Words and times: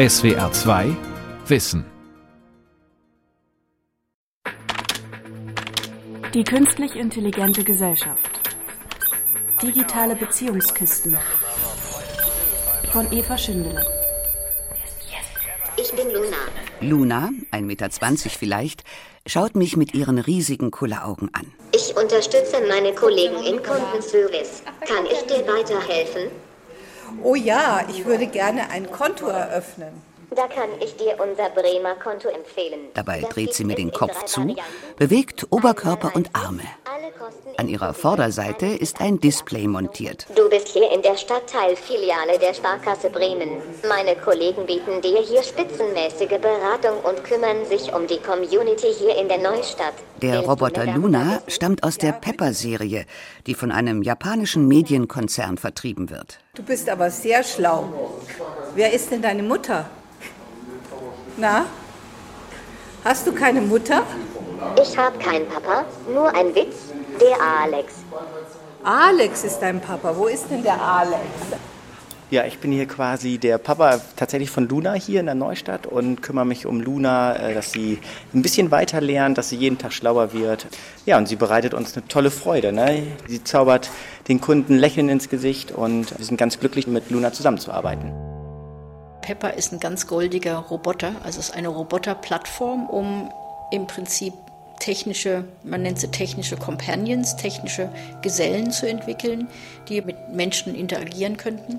SWR 0.00 0.50
2 0.50 0.96
Wissen. 1.46 1.84
Die 6.32 6.42
künstlich 6.42 6.96
intelligente 6.96 7.62
Gesellschaft. 7.62 8.40
Digitale 9.62 10.16
Beziehungskisten. 10.16 11.18
Von 12.90 13.12
Eva 13.12 13.36
Schindele. 13.36 13.84
Ich 15.76 15.92
bin 15.92 16.10
Luna. 16.10 16.38
Luna, 16.80 17.30
1,20 17.52 17.60
Meter 17.60 17.90
vielleicht, 18.30 18.84
schaut 19.26 19.54
mich 19.54 19.76
mit 19.76 19.92
ihren 19.92 20.16
riesigen 20.16 20.70
Kulleraugen 20.70 21.28
an. 21.34 21.52
Ich 21.74 21.94
unterstütze 21.94 22.56
meine 22.66 22.94
Kollegen 22.94 23.36
im 23.44 23.62
Kundenservice. 23.62 24.62
Kann 24.80 25.04
ich 25.04 25.20
dir 25.26 25.46
weiterhelfen? 25.46 26.30
Oh 27.22 27.34
ja, 27.34 27.82
ich 27.88 28.04
würde 28.04 28.26
gerne 28.26 28.70
ein 28.70 28.90
Konto 28.90 29.26
eröffnen. 29.26 30.09
Da 30.34 30.46
kann 30.46 30.70
ich 30.80 30.96
dir 30.96 31.16
unser 31.20 31.50
Bremer 31.50 31.96
Konto 31.96 32.28
empfehlen. 32.28 32.88
Dabei 32.94 33.20
Das 33.20 33.30
dreht 33.30 33.54
sie 33.54 33.64
mir 33.64 33.74
den 33.74 33.90
Kopf 33.90 34.24
zu, 34.26 34.54
bewegt 34.96 35.46
Oberkörper 35.50 36.14
und 36.14 36.30
Arme. 36.34 36.62
An 37.56 37.68
ihrer 37.68 37.94
Vorderseite 37.94 38.66
ist 38.66 39.00
ein 39.00 39.18
Display 39.18 39.66
montiert. 39.66 40.26
Du 40.34 40.48
bist 40.48 40.68
hier 40.68 40.90
in 40.92 41.02
der 41.02 41.16
Stadtteilfiliale 41.16 42.38
der 42.38 42.54
Sparkasse 42.54 43.10
Bremen. 43.10 43.60
Meine 43.88 44.16
Kollegen 44.16 44.66
bieten 44.66 45.00
dir 45.02 45.20
hier 45.20 45.42
spitzenmäßige 45.42 46.38
Beratung 46.40 47.00
und 47.02 47.24
kümmern 47.24 47.66
sich 47.66 47.92
um 47.92 48.06
die 48.06 48.18
Community 48.18 48.92
hier 48.98 49.16
in 49.16 49.28
der 49.28 49.38
Neustadt. 49.38 49.94
Der 50.22 50.40
Roboter 50.40 50.86
Luna 50.86 51.42
stammt 51.48 51.82
aus 51.82 51.98
der 51.98 52.12
Pepper-Serie, 52.12 53.04
die 53.46 53.54
von 53.54 53.72
einem 53.72 54.02
japanischen 54.02 54.68
Medienkonzern 54.68 55.58
vertrieben 55.58 56.08
wird. 56.08 56.38
Du 56.54 56.62
bist 56.62 56.88
aber 56.88 57.10
sehr 57.10 57.42
schlau. 57.42 58.12
Wer 58.74 58.92
ist 58.92 59.10
denn 59.10 59.22
deine 59.22 59.42
Mutter? 59.42 59.90
Na? 61.40 61.64
Hast 63.02 63.26
du 63.26 63.32
keine 63.32 63.62
Mutter? 63.62 64.02
Ich 64.82 64.98
habe 64.98 65.16
keinen 65.18 65.48
Papa, 65.48 65.86
nur 66.12 66.28
ein 66.34 66.54
Witz, 66.54 66.92
der 67.18 67.40
Alex. 67.62 67.94
Alex 68.84 69.44
ist 69.44 69.58
dein 69.60 69.80
Papa. 69.80 70.14
Wo 70.14 70.26
ist 70.26 70.50
denn 70.50 70.62
der 70.62 70.78
Alex? 70.80 71.24
Ja, 72.30 72.44
ich 72.44 72.58
bin 72.58 72.72
hier 72.72 72.86
quasi 72.86 73.38
der 73.38 73.56
Papa 73.56 74.00
tatsächlich 74.16 74.50
von 74.50 74.68
Luna 74.68 74.92
hier 74.92 75.20
in 75.20 75.26
der 75.26 75.34
Neustadt 75.34 75.86
und 75.86 76.20
kümmere 76.20 76.44
mich 76.44 76.66
um 76.66 76.78
Luna, 76.80 77.34
äh, 77.36 77.54
dass 77.54 77.72
sie 77.72 77.98
ein 78.34 78.42
bisschen 78.42 78.70
weiter 78.70 79.00
lernt, 79.00 79.38
dass 79.38 79.48
sie 79.48 79.56
jeden 79.56 79.78
Tag 79.78 79.94
schlauer 79.94 80.34
wird. 80.34 80.66
Ja, 81.06 81.16
und 81.16 81.26
sie 81.26 81.36
bereitet 81.36 81.72
uns 81.72 81.96
eine 81.96 82.06
tolle 82.06 82.30
Freude. 82.30 82.70
Ne? 82.70 83.02
Sie 83.26 83.42
zaubert 83.42 83.88
den 84.28 84.42
Kunden 84.42 84.76
Lächeln 84.76 85.08
ins 85.08 85.30
Gesicht 85.30 85.72
und 85.72 86.16
wir 86.18 86.24
sind 86.24 86.36
ganz 86.36 86.60
glücklich, 86.60 86.86
mit 86.86 87.10
Luna 87.10 87.32
zusammenzuarbeiten. 87.32 88.29
Pepper 89.30 89.54
ist 89.54 89.72
ein 89.72 89.78
ganz 89.78 90.08
goldiger 90.08 90.56
Roboter, 90.56 91.12
also 91.22 91.38
es 91.38 91.50
ist 91.50 91.54
eine 91.54 91.68
Roboterplattform, 91.68 92.88
um 92.88 93.32
im 93.70 93.86
Prinzip 93.86 94.34
technische, 94.80 95.44
man 95.62 95.82
nennt 95.82 96.00
sie 96.00 96.08
technische 96.08 96.56
Companions, 96.56 97.36
technische 97.36 97.90
Gesellen 98.22 98.72
zu 98.72 98.88
entwickeln, 98.88 99.46
die 99.88 100.02
mit 100.02 100.30
Menschen 100.30 100.74
interagieren 100.74 101.36
könnten. 101.36 101.78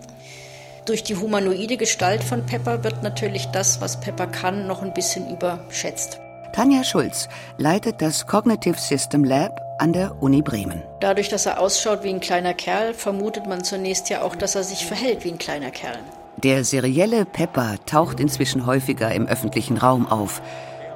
Durch 0.85 1.03
die 1.03 1.17
humanoide 1.17 1.75
Gestalt 1.75 2.23
von 2.23 2.45
Pepper 2.45 2.85
wird 2.85 3.03
natürlich 3.03 3.47
das, 3.47 3.81
was 3.81 3.99
Pepper 3.99 4.27
kann, 4.27 4.65
noch 4.65 4.81
ein 4.81 4.93
bisschen 4.93 5.29
überschätzt. 5.29 6.21
Tanja 6.53 6.85
Schulz 6.85 7.27
leitet 7.57 8.01
das 8.01 8.27
Cognitive 8.27 8.79
System 8.79 9.25
Lab 9.25 9.59
an 9.77 9.91
der 9.91 10.23
Uni 10.23 10.41
Bremen. 10.41 10.83
Dadurch, 11.01 11.27
dass 11.27 11.45
er 11.47 11.59
ausschaut 11.59 12.05
wie 12.05 12.11
ein 12.11 12.21
kleiner 12.21 12.53
Kerl, 12.53 12.93
vermutet 12.93 13.45
man 13.45 13.61
zunächst 13.65 14.09
ja 14.09 14.21
auch, 14.21 14.37
dass 14.37 14.55
er 14.55 14.63
sich 14.63 14.85
verhält 14.85 15.25
wie 15.25 15.31
ein 15.31 15.37
kleiner 15.37 15.71
Kerl. 15.71 15.99
Der 16.43 16.63
serielle 16.63 17.25
Pepper 17.25 17.75
taucht 17.85 18.19
inzwischen 18.19 18.65
häufiger 18.65 19.13
im 19.13 19.27
öffentlichen 19.27 19.77
Raum 19.77 20.07
auf, 20.07 20.41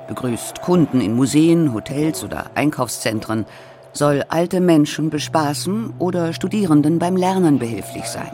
begrüßt 0.07 0.61
Kunden 0.61 1.01
in 1.01 1.15
Museen, 1.15 1.71
Hotels 1.73 2.23
oder 2.23 2.45
Einkaufszentren, 2.55 3.45
soll 3.93 4.23
alte 4.29 4.59
Menschen 4.59 5.11
bespaßen 5.11 5.93
oder 5.99 6.33
Studierenden 6.33 6.97
beim 6.97 7.15
Lernen 7.15 7.59
behilflich 7.59 8.05
sein. 8.05 8.31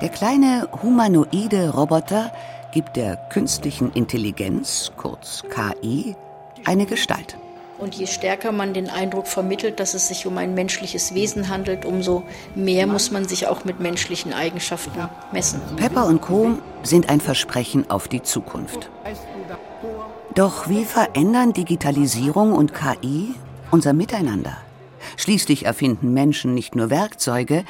Der 0.00 0.08
kleine 0.08 0.68
humanoide 0.82 1.70
Roboter 1.70 2.32
gibt 2.72 2.96
der 2.96 3.16
künstlichen 3.16 3.92
Intelligenz, 3.92 4.92
kurz 4.96 5.42
KI, 5.50 6.16
eine 6.64 6.86
Gestalt. 6.86 7.36
Und 7.78 7.94
je 7.94 8.06
stärker 8.06 8.52
man 8.52 8.72
den 8.72 8.88
Eindruck 8.88 9.26
vermittelt, 9.26 9.80
dass 9.80 9.94
es 9.94 10.08
sich 10.08 10.26
um 10.26 10.38
ein 10.38 10.54
menschliches 10.54 11.14
Wesen 11.14 11.48
handelt, 11.48 11.84
umso 11.84 12.22
mehr 12.54 12.86
muss 12.86 13.10
man 13.10 13.28
sich 13.28 13.46
auch 13.46 13.64
mit 13.64 13.80
menschlichen 13.80 14.32
Eigenschaften 14.32 15.08
messen. 15.32 15.60
Pepper 15.76 16.06
und 16.06 16.22
Co. 16.22 16.58
sind 16.82 17.10
ein 17.10 17.20
Versprechen 17.20 17.90
auf 17.90 18.08
die 18.08 18.22
Zukunft. 18.22 18.90
Doch 20.34 20.68
wie 20.68 20.84
verändern 20.84 21.52
Digitalisierung 21.52 22.52
und 22.52 22.72
KI 22.72 23.34
unser 23.70 23.92
Miteinander? 23.92 24.56
Schließlich 25.16 25.66
erfinden 25.66 26.12
Menschen 26.12 26.54
nicht 26.54 26.74
nur 26.74 26.90
Werkzeuge, 26.90 27.64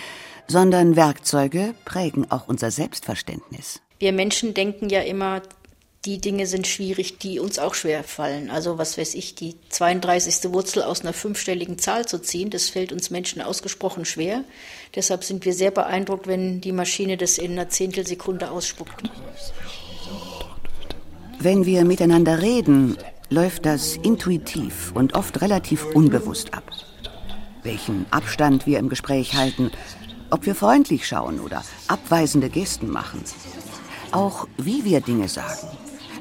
sondern 0.46 0.96
Werkzeuge 0.96 1.74
prägen 1.84 2.30
auch 2.30 2.48
unser 2.48 2.70
Selbstverständnis. 2.70 3.82
Wir 3.98 4.12
Menschen 4.12 4.52
denken 4.52 4.88
ja 4.90 5.00
immer, 5.00 5.40
die 6.06 6.20
Dinge 6.20 6.46
sind 6.46 6.68
schwierig, 6.68 7.18
die 7.18 7.40
uns 7.40 7.58
auch 7.58 7.74
schwer 7.74 8.04
fallen. 8.04 8.48
Also 8.48 8.78
was 8.78 8.96
weiß 8.96 9.14
ich, 9.14 9.34
die 9.34 9.56
32. 9.70 10.52
Wurzel 10.52 10.84
aus 10.84 11.00
einer 11.00 11.12
fünfstelligen 11.12 11.78
Zahl 11.78 12.06
zu 12.06 12.20
ziehen, 12.20 12.50
das 12.50 12.68
fällt 12.68 12.92
uns 12.92 13.10
Menschen 13.10 13.42
ausgesprochen 13.42 14.04
schwer. 14.04 14.44
Deshalb 14.94 15.24
sind 15.24 15.44
wir 15.44 15.52
sehr 15.52 15.72
beeindruckt, 15.72 16.28
wenn 16.28 16.60
die 16.60 16.70
Maschine 16.70 17.16
das 17.16 17.38
in 17.38 17.52
einer 17.52 17.68
Zehntelsekunde 17.70 18.52
ausspuckt. 18.52 19.10
Wenn 21.40 21.66
wir 21.66 21.84
miteinander 21.84 22.40
reden, 22.40 22.96
läuft 23.28 23.66
das 23.66 23.96
intuitiv 23.96 24.92
und 24.94 25.14
oft 25.14 25.40
relativ 25.40 25.84
unbewusst 25.86 26.54
ab. 26.54 26.70
Welchen 27.64 28.06
Abstand 28.12 28.64
wir 28.64 28.78
im 28.78 28.88
Gespräch 28.88 29.34
halten, 29.34 29.72
ob 30.30 30.46
wir 30.46 30.54
freundlich 30.54 31.06
schauen 31.06 31.40
oder 31.40 31.64
abweisende 31.88 32.48
Gesten 32.48 32.90
machen. 32.90 33.24
Auch 34.12 34.46
wie 34.56 34.84
wir 34.84 35.00
Dinge 35.00 35.28
sagen, 35.28 35.66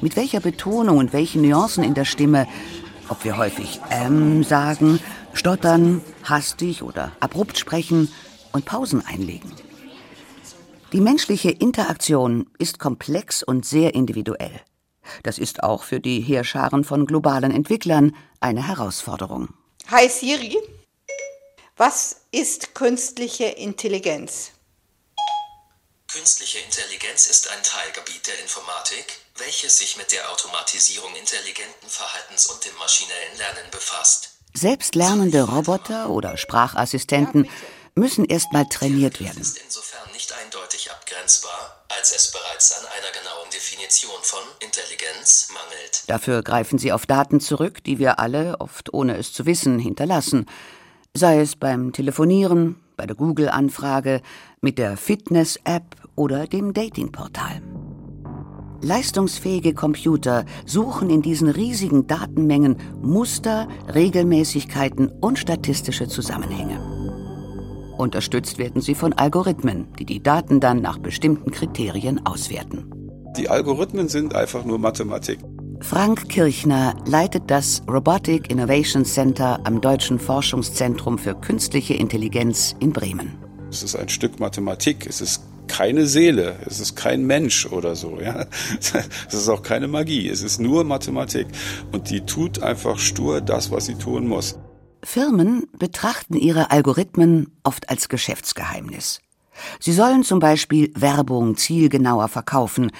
mit 0.02 0.16
welcher 0.16 0.40
Betonung 0.40 0.98
und 0.98 1.14
welchen 1.14 1.42
Nuancen 1.42 1.84
in 1.84 1.94
der 1.94 2.06
Stimme, 2.06 2.48
ob 3.10 3.24
wir 3.24 3.38
häufig 3.38 3.80
ähm 3.92 4.44
sagen, 4.44 5.00
stottern, 5.34 6.02
hastig 6.24 6.84
oder 6.84 7.12
abrupt 7.20 7.58
sprechen 7.58 8.12
und 8.52 8.66
Pausen 8.66 9.06
einlegen. 9.06 9.52
Die 10.94 11.02
menschliche 11.02 11.52
Interaktion 11.52 12.48
ist 12.58 12.80
komplex 12.80 13.44
und 13.44 13.66
sehr 13.66 13.96
individuell. 13.96 14.62
Das 15.24 15.38
ist 15.38 15.64
auch 15.64 15.84
für 15.84 16.00
die 16.00 16.22
Heerscharen 16.22 16.84
von 16.84 17.06
globalen 17.06 17.52
Entwicklern 17.52 18.16
eine 18.40 18.68
Herausforderung. 18.68 19.50
Hi 19.92 20.10
Siri. 20.10 20.58
Was 21.78 22.22
ist 22.32 22.74
künstliche 22.74 23.46
Intelligenz? 23.46 24.55
Künstliche 26.16 26.60
Intelligenz 26.60 27.28
ist 27.28 27.52
ein 27.52 27.62
Teilgebiet 27.62 28.26
der 28.26 28.40
Informatik, 28.40 29.20
welches 29.38 29.80
sich 29.80 29.98
mit 29.98 30.14
der 30.14 30.32
Automatisierung 30.32 31.14
intelligenten 31.14 31.90
Verhaltens 31.90 32.48
und 32.48 32.64
dem 32.64 32.74
maschinellen 32.80 33.38
Lernen 33.38 33.70
befasst. 33.70 34.30
Selbstlernende 34.54 35.42
Roboter 35.42 36.10
oder 36.10 36.38
Sprachassistenten 36.38 37.50
müssen 37.96 38.24
erstmal 38.24 38.66
trainiert 38.70 39.20
werden. 39.20 39.42
Ist 39.42 39.58
insofern 39.58 40.10
nicht 40.14 40.32
eindeutig 40.32 40.90
abgrenzbar, 40.90 41.84
als 41.90 42.16
es 42.16 42.32
bereits 42.32 42.72
an 42.80 42.86
einer 42.86 43.12
genauen 43.12 43.50
Definition 43.52 44.24
von 44.24 44.44
Intelligenz 44.62 45.50
mangelt. 45.54 46.04
Dafür 46.08 46.44
greifen 46.44 46.80
sie 46.80 46.94
auf 46.94 47.06
Daten 47.06 47.42
zurück, 47.42 47.84
die 47.84 48.00
wir 48.00 48.20
alle, 48.20 48.62
oft 48.62 48.94
ohne 48.94 49.18
es 49.18 49.34
zu 49.34 49.46
wissen, 49.46 49.80
hinterlassen. 49.80 50.46
Sei 51.14 51.42
es 51.42 51.58
beim 51.58 51.92
Telefonieren, 51.92 52.82
bei 52.96 53.06
der 53.06 53.18
Google-Anfrage, 53.18 54.22
mit 54.62 54.78
der 54.78 54.96
Fitness-App 54.96 56.05
oder 56.16 56.48
dem 56.48 56.74
Datingportal. 56.74 57.62
Leistungsfähige 58.82 59.74
Computer 59.74 60.46
suchen 60.66 61.10
in 61.10 61.22
diesen 61.22 61.50
riesigen 61.50 62.08
Datenmengen 62.08 62.78
Muster, 63.02 63.68
Regelmäßigkeiten 63.94 65.10
und 65.10 65.40
statistische 65.40 66.08
Zusammenhänge. 66.08 66.80
Unterstützt 67.98 68.58
werden 68.58 68.82
sie 68.82 68.94
von 68.94 69.14
Algorithmen, 69.14 69.88
die 69.98 70.06
die 70.06 70.22
Daten 70.22 70.60
dann 70.60 70.82
nach 70.82 70.98
bestimmten 70.98 71.52
Kriterien 71.52 72.26
auswerten. 72.26 72.92
Die 73.38 73.50
Algorithmen 73.50 74.10
sind 74.10 74.36
einfach 74.36 74.66
nur 74.66 74.78
Mathematik. 74.80 75.40
Frank 75.82 76.30
Kirchner 76.30 76.96
leitet 77.06 77.44
das 77.48 77.84
Robotic 77.88 78.50
Innovation 78.50 79.06
Center 79.06 79.60
am 79.66 79.82
Deutschen 79.82 80.20
Forschungszentrum 80.20 81.18
für 81.18 81.36
künstliche 81.36 81.94
Intelligenz 81.94 82.76
in 82.80 82.92
Bremen. 82.92 83.38
Es 83.70 83.84
ist 83.84 83.96
ein 83.96 84.10
Stück 84.10 84.40
Mathematik. 84.40 85.06
Es 85.06 85.22
ist 85.22 85.42
keine 85.78 86.08
Seele. 86.08 86.56
Es 86.66 86.80
ist 86.80 86.96
kein 86.96 87.26
Mensch 87.26 87.66
oder 87.66 87.96
so. 87.96 88.20
Ja? 88.22 88.46
Es 89.28 89.34
ist 89.34 89.50
auch 89.50 89.62
keine 89.62 89.88
Magie. 89.88 90.30
Es 90.30 90.42
ist 90.42 90.60
nur 90.60 90.84
Mathematik. 90.86 91.48
Und 91.92 92.10
die 92.10 92.22
tut 92.22 92.64
einfach 92.64 92.98
stur 92.98 93.42
das, 93.42 93.72
was 93.72 93.88
sie 93.88 93.96
tun 93.96 94.28
muss. 94.28 94.58
Firmen 95.04 95.68
betrachten 95.78 96.36
ihre 96.36 96.72
Algorithmen 96.72 97.52
oft 97.64 97.90
als 97.90 98.08
Geschäftsgeheimnis. 98.08 99.22
Sie 99.80 99.92
sollen 99.92 100.24
zum 100.24 100.40
Beispiel 100.40 100.92
Werbung 100.96 101.58
zielgenauer 101.58 102.30
verkaufen, 102.30 102.92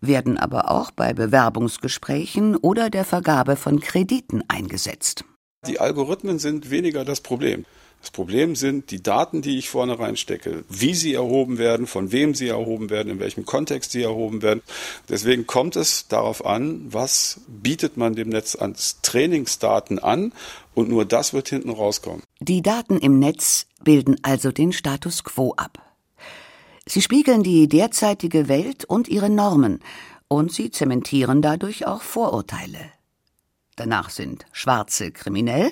werden 0.00 0.38
aber 0.38 0.70
auch 0.70 0.90
bei 0.90 1.12
Bewerbungsgesprächen 1.12 2.56
oder 2.56 2.88
der 2.88 3.04
Vergabe 3.04 3.56
von 3.56 3.80
Krediten 3.80 4.42
eingesetzt. 4.48 5.24
Die 5.66 5.78
Algorithmen 5.78 6.38
sind 6.38 6.70
weniger 6.70 7.04
das 7.04 7.20
Problem. 7.20 7.66
Das 8.02 8.10
Problem 8.10 8.56
sind 8.56 8.90
die 8.90 9.00
Daten, 9.00 9.42
die 9.42 9.58
ich 9.58 9.70
vorne 9.70 9.96
reinstecke, 9.96 10.64
wie 10.68 10.92
sie 10.92 11.14
erhoben 11.14 11.56
werden, 11.58 11.86
von 11.86 12.10
wem 12.10 12.34
sie 12.34 12.48
erhoben 12.48 12.90
werden, 12.90 13.12
in 13.12 13.20
welchem 13.20 13.46
Kontext 13.46 13.92
sie 13.92 14.02
erhoben 14.02 14.42
werden. 14.42 14.60
Deswegen 15.08 15.46
kommt 15.46 15.76
es 15.76 16.08
darauf 16.08 16.44
an, 16.44 16.92
was 16.92 17.40
bietet 17.46 17.96
man 17.96 18.16
dem 18.16 18.28
Netz 18.28 18.56
als 18.56 19.00
Trainingsdaten 19.02 20.00
an 20.00 20.32
und 20.74 20.88
nur 20.88 21.04
das 21.04 21.32
wird 21.32 21.48
hinten 21.48 21.70
rauskommen. 21.70 22.24
Die 22.40 22.60
Daten 22.60 22.98
im 22.98 23.20
Netz 23.20 23.66
bilden 23.84 24.16
also 24.22 24.50
den 24.50 24.72
Status 24.72 25.22
quo 25.22 25.54
ab. 25.56 25.78
Sie 26.84 27.02
spiegeln 27.02 27.44
die 27.44 27.68
derzeitige 27.68 28.48
Welt 28.48 28.84
und 28.84 29.06
ihre 29.06 29.30
Normen 29.30 29.78
und 30.26 30.52
sie 30.52 30.72
zementieren 30.72 31.40
dadurch 31.40 31.86
auch 31.86 32.02
Vorurteile. 32.02 32.80
Danach 33.76 34.10
sind 34.10 34.44
Schwarze 34.50 35.12
kriminell, 35.12 35.70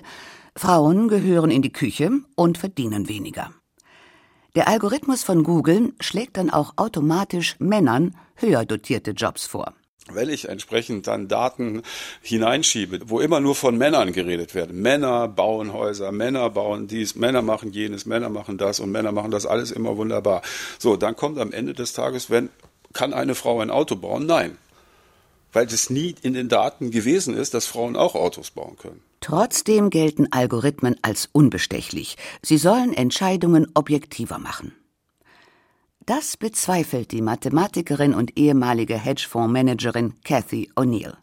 Frauen 0.56 1.08
gehören 1.08 1.50
in 1.50 1.62
die 1.62 1.73
Küche 1.73 2.11
und 2.35 2.58
verdienen 2.58 3.08
weniger. 3.08 3.52
Der 4.56 4.67
Algorithmus 4.67 5.23
von 5.23 5.44
Google 5.44 5.93
schlägt 6.00 6.37
dann 6.37 6.50
auch 6.50 6.73
automatisch 6.76 7.55
Männern 7.61 8.17
höher 8.35 8.64
dotierte 8.64 9.12
Jobs 9.12 9.47
vor. 9.47 9.75
Weil 10.08 10.31
ich 10.31 10.49
entsprechend 10.49 11.06
dann 11.06 11.29
Daten 11.29 11.82
hineinschiebe, 12.20 12.99
wo 13.06 13.20
immer 13.20 13.38
nur 13.38 13.55
von 13.55 13.79
Männern 13.79 14.12
geredet 14.12 14.56
wird. 14.56 14.73
Männer 14.73 15.29
bauen 15.29 15.73
Häuser, 15.73 16.11
Männer 16.11 16.50
bauen 16.50 16.88
dies, 16.88 17.14
Männer 17.14 17.43
machen 17.43 17.70
jenes, 17.70 18.06
Männer 18.06 18.29
machen 18.29 18.58
das 18.58 18.81
und 18.81 18.91
Männer 18.91 19.12
machen 19.12 19.31
das 19.31 19.47
alles 19.47 19.70
immer 19.70 19.97
wunderbar. 19.97 20.43
So, 20.81 20.97
dann 20.97 21.14
kommt 21.14 21.38
am 21.38 21.52
Ende 21.52 21.75
des 21.75 21.93
Tages, 21.93 22.29
wenn, 22.29 22.49
kann 22.93 23.12
eine 23.12 23.37
Frau 23.37 23.61
ein 23.61 23.70
Auto 23.70 23.94
bauen? 23.94 24.26
Nein. 24.26 24.58
Weil 25.52 25.67
es 25.67 25.91
nie 25.91 26.17
in 26.23 26.35
den 26.35 26.49
Daten 26.49 26.91
gewesen 26.91 27.37
ist, 27.37 27.55
dass 27.55 27.67
Frauen 27.67 27.94
auch 27.94 28.17
Autos 28.17 28.50
bauen 28.50 28.76
können. 28.76 29.00
Trotzdem 29.21 29.91
gelten 29.91 30.33
Algorithmen 30.33 30.97
als 31.03 31.29
unbestechlich. 31.33 32.17
Sie 32.43 32.57
sollen 32.57 32.95
Entscheidungen 32.95 33.67
objektiver 33.75 34.39
machen. 34.39 34.75
Das 36.07 36.37
bezweifelt 36.37 37.13
die 37.13 37.23
Mathematikerin 37.23 38.15
und 38.15 38.37
ehemalige 38.39 38.97
Hedgefondsmanagerin 38.97 40.15
Cathy 40.25 40.71
O'Neill. 40.75 41.17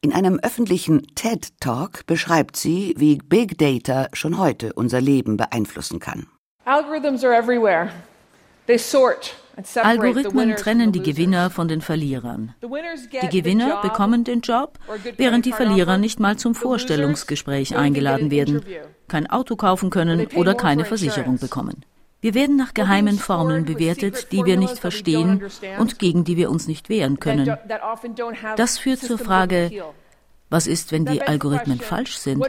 In 0.00 0.12
einem 0.12 0.38
öffentlichen 0.40 1.06
TED 1.14 1.60
Talk 1.60 2.06
beschreibt 2.06 2.56
sie, 2.56 2.94
wie 2.96 3.18
Big 3.18 3.58
Data 3.58 4.08
schon 4.12 4.38
heute 4.38 4.72
unser 4.72 5.00
Leben 5.00 5.36
beeinflussen 5.36 6.00
kann. 6.00 6.26
Algorithms 6.64 7.24
are 7.24 7.36
everywhere. 7.36 7.90
They 8.66 8.78
sort 8.78 9.36
Algorithmen 9.76 10.56
trennen 10.56 10.92
die 10.92 11.02
Gewinner 11.02 11.50
von 11.50 11.68
den 11.68 11.80
Verlierern. 11.80 12.54
Die 12.62 13.28
Gewinner 13.28 13.82
bekommen 13.82 14.24
den 14.24 14.40
Job, 14.40 14.78
während 15.16 15.44
die 15.44 15.52
Verlierer 15.52 15.98
nicht 15.98 16.20
mal 16.20 16.36
zum 16.36 16.54
Vorstellungsgespräch 16.54 17.76
eingeladen 17.76 18.30
werden, 18.30 18.62
kein 19.08 19.28
Auto 19.28 19.56
kaufen 19.56 19.90
können 19.90 20.26
oder 20.34 20.54
keine 20.54 20.84
Versicherung 20.84 21.38
bekommen. 21.38 21.84
Wir 22.20 22.34
werden 22.34 22.56
nach 22.56 22.72
geheimen 22.72 23.18
Formeln 23.18 23.64
bewertet, 23.64 24.30
die 24.30 24.44
wir 24.44 24.56
nicht 24.56 24.78
verstehen 24.78 25.42
und 25.78 25.98
gegen 25.98 26.22
die 26.22 26.36
wir 26.36 26.50
uns 26.50 26.68
nicht 26.68 26.88
wehren 26.88 27.18
können. 27.18 27.56
Das 28.56 28.78
führt 28.78 29.00
zur 29.00 29.18
Frage, 29.18 29.82
was 30.48 30.66
ist, 30.66 30.92
wenn 30.92 31.04
die 31.04 31.22
Algorithmen 31.22 31.80
falsch 31.80 32.16
sind? 32.18 32.46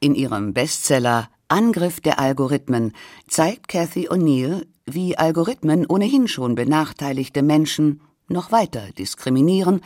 In 0.00 0.14
ihrem 0.14 0.52
Bestseller 0.52 1.28
Angriff 1.54 2.00
der 2.00 2.18
Algorithmen 2.18 2.92
zeigt 3.28 3.68
Cathy 3.68 4.08
O'Neill, 4.08 4.66
wie 4.86 5.16
Algorithmen 5.16 5.86
ohnehin 5.86 6.26
schon 6.26 6.56
benachteiligte 6.56 7.42
Menschen 7.42 8.00
noch 8.26 8.50
weiter 8.50 8.82
diskriminieren 8.98 9.80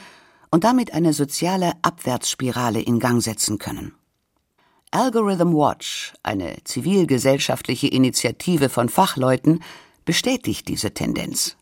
und 0.51 0.65
damit 0.65 0.95
eine 0.95 1.13
soziale 1.13 1.73
Abwärtsspirale 1.83 2.81
in 2.81 3.01
Gang 3.01 3.23
setzen 3.23 3.59
können. 3.59 3.93
Algorithm 4.93 5.53
Watch, 5.53 6.15
eine 6.23 6.57
zivilgesellschaftliche 6.65 7.89
Initiative 7.89 8.71
von 8.71 8.89
Fachleuten, 8.89 9.63
bestätigt 10.07 10.69
diese 10.69 10.95
Tendenz. 10.95 11.59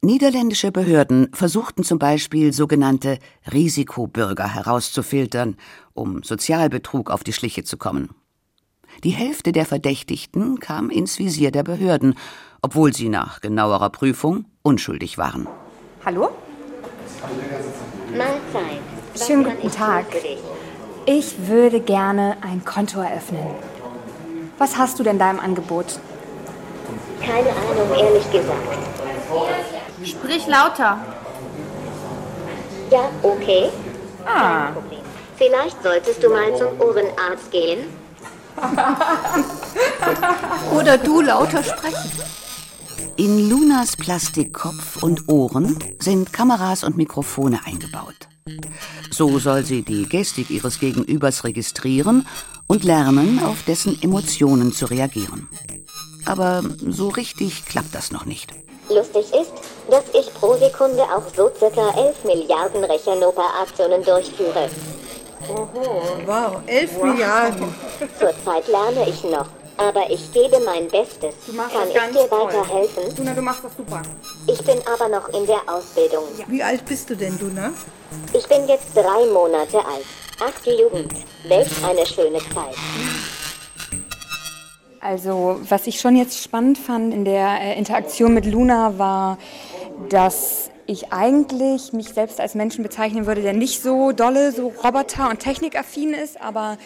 Niederländische 0.00 0.72
Behörden 0.72 1.28
versuchten 1.34 1.84
zum 1.84 1.98
Beispiel 1.98 2.54
sogenannte 2.54 3.18
Risikobürger 3.52 4.54
herauszufiltern, 4.54 5.58
um 5.92 6.22
Sozialbetrug 6.22 7.10
auf 7.10 7.22
die 7.22 7.34
Schliche 7.34 7.64
zu 7.64 7.76
kommen. 7.76 8.14
Die 9.04 9.10
Hälfte 9.10 9.52
der 9.52 9.64
Verdächtigten 9.64 10.58
kam 10.58 10.90
ins 10.90 11.18
Visier 11.18 11.52
der 11.52 11.62
Behörden, 11.62 12.16
obwohl 12.62 12.92
sie 12.92 13.08
nach 13.08 13.40
genauerer 13.40 13.90
Prüfung 13.90 14.44
unschuldig 14.62 15.18
waren. 15.18 15.46
Hallo? 16.04 16.30
Mahlzeit. 18.10 18.80
Schönen 19.14 19.44
guten 19.44 19.70
Tag. 19.70 20.06
Ich 21.06 21.46
würde 21.46 21.80
gerne 21.80 22.36
ein 22.40 22.64
Konto 22.64 23.00
eröffnen. 23.00 23.54
Was 24.58 24.76
hast 24.76 24.98
du 24.98 25.04
denn 25.04 25.18
da 25.18 25.30
im 25.30 25.38
Angebot? 25.38 26.00
Keine 27.20 27.50
Ahnung, 27.50 27.96
ehrlich 27.96 28.30
gesagt. 28.32 28.78
Sprich 30.04 30.46
lauter. 30.48 30.98
Ja, 32.90 33.10
okay. 33.22 33.68
Ah. 34.26 34.70
Vielleicht 35.36 35.82
solltest 35.82 36.22
du 36.22 36.30
mal 36.30 36.56
zum 36.56 36.80
Ohrenarzt 36.80 37.52
gehen. 37.52 37.86
Oder 40.74 40.98
du 40.98 41.20
lauter 41.20 41.62
sprechen. 41.62 42.10
In 43.16 43.50
Lunas 43.50 43.96
Plastikkopf 43.96 45.02
und 45.02 45.28
Ohren 45.28 45.78
sind 45.98 46.32
Kameras 46.32 46.84
und 46.84 46.96
Mikrofone 46.96 47.60
eingebaut. 47.64 48.28
So 49.10 49.38
soll 49.38 49.64
sie 49.64 49.82
die 49.82 50.08
Gestik 50.08 50.50
ihres 50.50 50.78
Gegenübers 50.78 51.44
registrieren 51.44 52.26
und 52.66 52.84
lernen, 52.84 53.40
auf 53.44 53.62
dessen 53.64 54.00
Emotionen 54.02 54.72
zu 54.72 54.86
reagieren. 54.86 55.48
Aber 56.26 56.62
so 56.86 57.08
richtig 57.08 57.64
klappt 57.66 57.94
das 57.94 58.12
noch 58.12 58.26
nicht. 58.26 58.52
Lustig 58.90 59.26
ist, 59.32 59.52
dass 59.90 60.04
ich 60.14 60.32
pro 60.34 60.54
Sekunde 60.54 61.02
auch 61.02 61.24
so 61.36 61.50
circa 61.58 61.90
11 61.98 62.24
Milliarden 62.24 62.84
Rechenoperationen 62.84 64.04
durchführe. 64.04 64.70
Oho, 65.48 66.02
wow, 66.26 66.60
11 66.66 67.02
Milliarden. 67.02 67.74
Zurzeit 68.18 68.68
lerne 68.68 69.08
ich 69.08 69.22
noch, 69.24 69.46
aber 69.76 70.10
ich 70.10 70.30
gebe 70.32 70.60
mein 70.60 70.88
Bestes. 70.88 71.34
Du 71.46 71.52
machst 71.52 71.72
Kann 71.72 71.82
das 71.82 71.90
ich 71.90 71.94
ganz 71.94 72.12
dir 72.16 72.28
toll. 72.28 72.46
weiterhelfen? 72.48 73.14
Duna, 73.16 73.32
du 73.34 73.42
machst 73.42 73.64
das 73.64 73.76
super. 73.76 74.02
Ich 74.46 74.62
bin 74.64 74.78
aber 74.92 75.08
noch 75.08 75.28
in 75.30 75.46
der 75.46 75.60
Ausbildung. 75.66 76.24
Wie 76.48 76.62
alt 76.62 76.84
bist 76.84 77.08
du 77.10 77.14
denn, 77.16 77.38
Duna? 77.38 77.72
Ich 78.32 78.46
bin 78.46 78.66
jetzt 78.68 78.94
drei 78.94 79.26
Monate 79.32 79.78
alt. 79.78 80.04
Ach, 80.40 80.60
die 80.64 80.70
Jugend. 80.70 81.12
Welch 81.48 81.68
eine 81.84 82.06
schöne 82.06 82.38
Zeit. 82.38 82.74
Also, 85.00 85.60
was 85.68 85.86
ich 85.86 86.00
schon 86.00 86.16
jetzt 86.16 86.42
spannend 86.42 86.76
fand 86.78 87.14
in 87.14 87.24
der 87.24 87.60
äh, 87.60 87.78
Interaktion 87.78 88.34
mit 88.34 88.46
Luna 88.46 88.98
war, 88.98 89.38
dass 90.10 90.70
ich 90.88 91.12
eigentlich 91.12 91.92
mich 91.92 92.08
selbst 92.08 92.40
als 92.40 92.54
Menschen 92.54 92.82
bezeichnen 92.82 93.26
würde, 93.26 93.42
der 93.42 93.52
nicht 93.52 93.82
so 93.82 94.12
dolle, 94.12 94.52
so 94.52 94.72
Roboter- 94.82 95.28
und 95.28 95.38
technikaffin 95.38 96.14
ist, 96.14 96.40
aber 96.40 96.78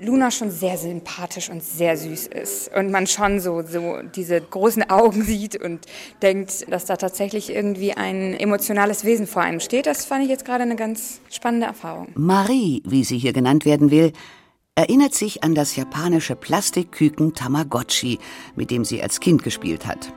Luna 0.00 0.30
schon 0.30 0.50
sehr 0.50 0.76
sympathisch 0.78 1.50
und 1.50 1.62
sehr 1.62 1.96
süß 1.96 2.26
ist. 2.28 2.74
Und 2.74 2.90
man 2.90 3.06
schon 3.06 3.40
so, 3.40 3.62
so 3.62 3.98
diese 4.16 4.40
großen 4.40 4.88
Augen 4.90 5.22
sieht 5.26 5.62
und 5.62 5.86
denkt, 6.22 6.72
dass 6.72 6.86
da 6.86 6.96
tatsächlich 6.96 7.50
irgendwie 7.50 7.92
ein 7.92 8.34
emotionales 8.34 9.04
Wesen 9.04 9.26
vor 9.26 9.42
einem 9.42 9.60
steht. 9.60 9.86
Das 9.86 10.06
fand 10.06 10.24
ich 10.24 10.30
jetzt 10.30 10.46
gerade 10.46 10.62
eine 10.62 10.76
ganz 10.76 11.20
spannende 11.30 11.66
Erfahrung. 11.66 12.08
Marie, 12.14 12.82
wie 12.86 13.04
sie 13.04 13.18
hier 13.18 13.34
genannt 13.34 13.66
werden 13.66 13.90
will, 13.90 14.12
erinnert 14.74 15.14
sich 15.14 15.44
an 15.44 15.54
das 15.54 15.76
japanische 15.76 16.34
Plastikküken 16.34 17.34
Tamagotchi, 17.34 18.18
mit 18.56 18.70
dem 18.70 18.84
sie 18.84 19.02
als 19.02 19.20
Kind 19.20 19.44
gespielt 19.44 19.86
hat. 19.86 20.12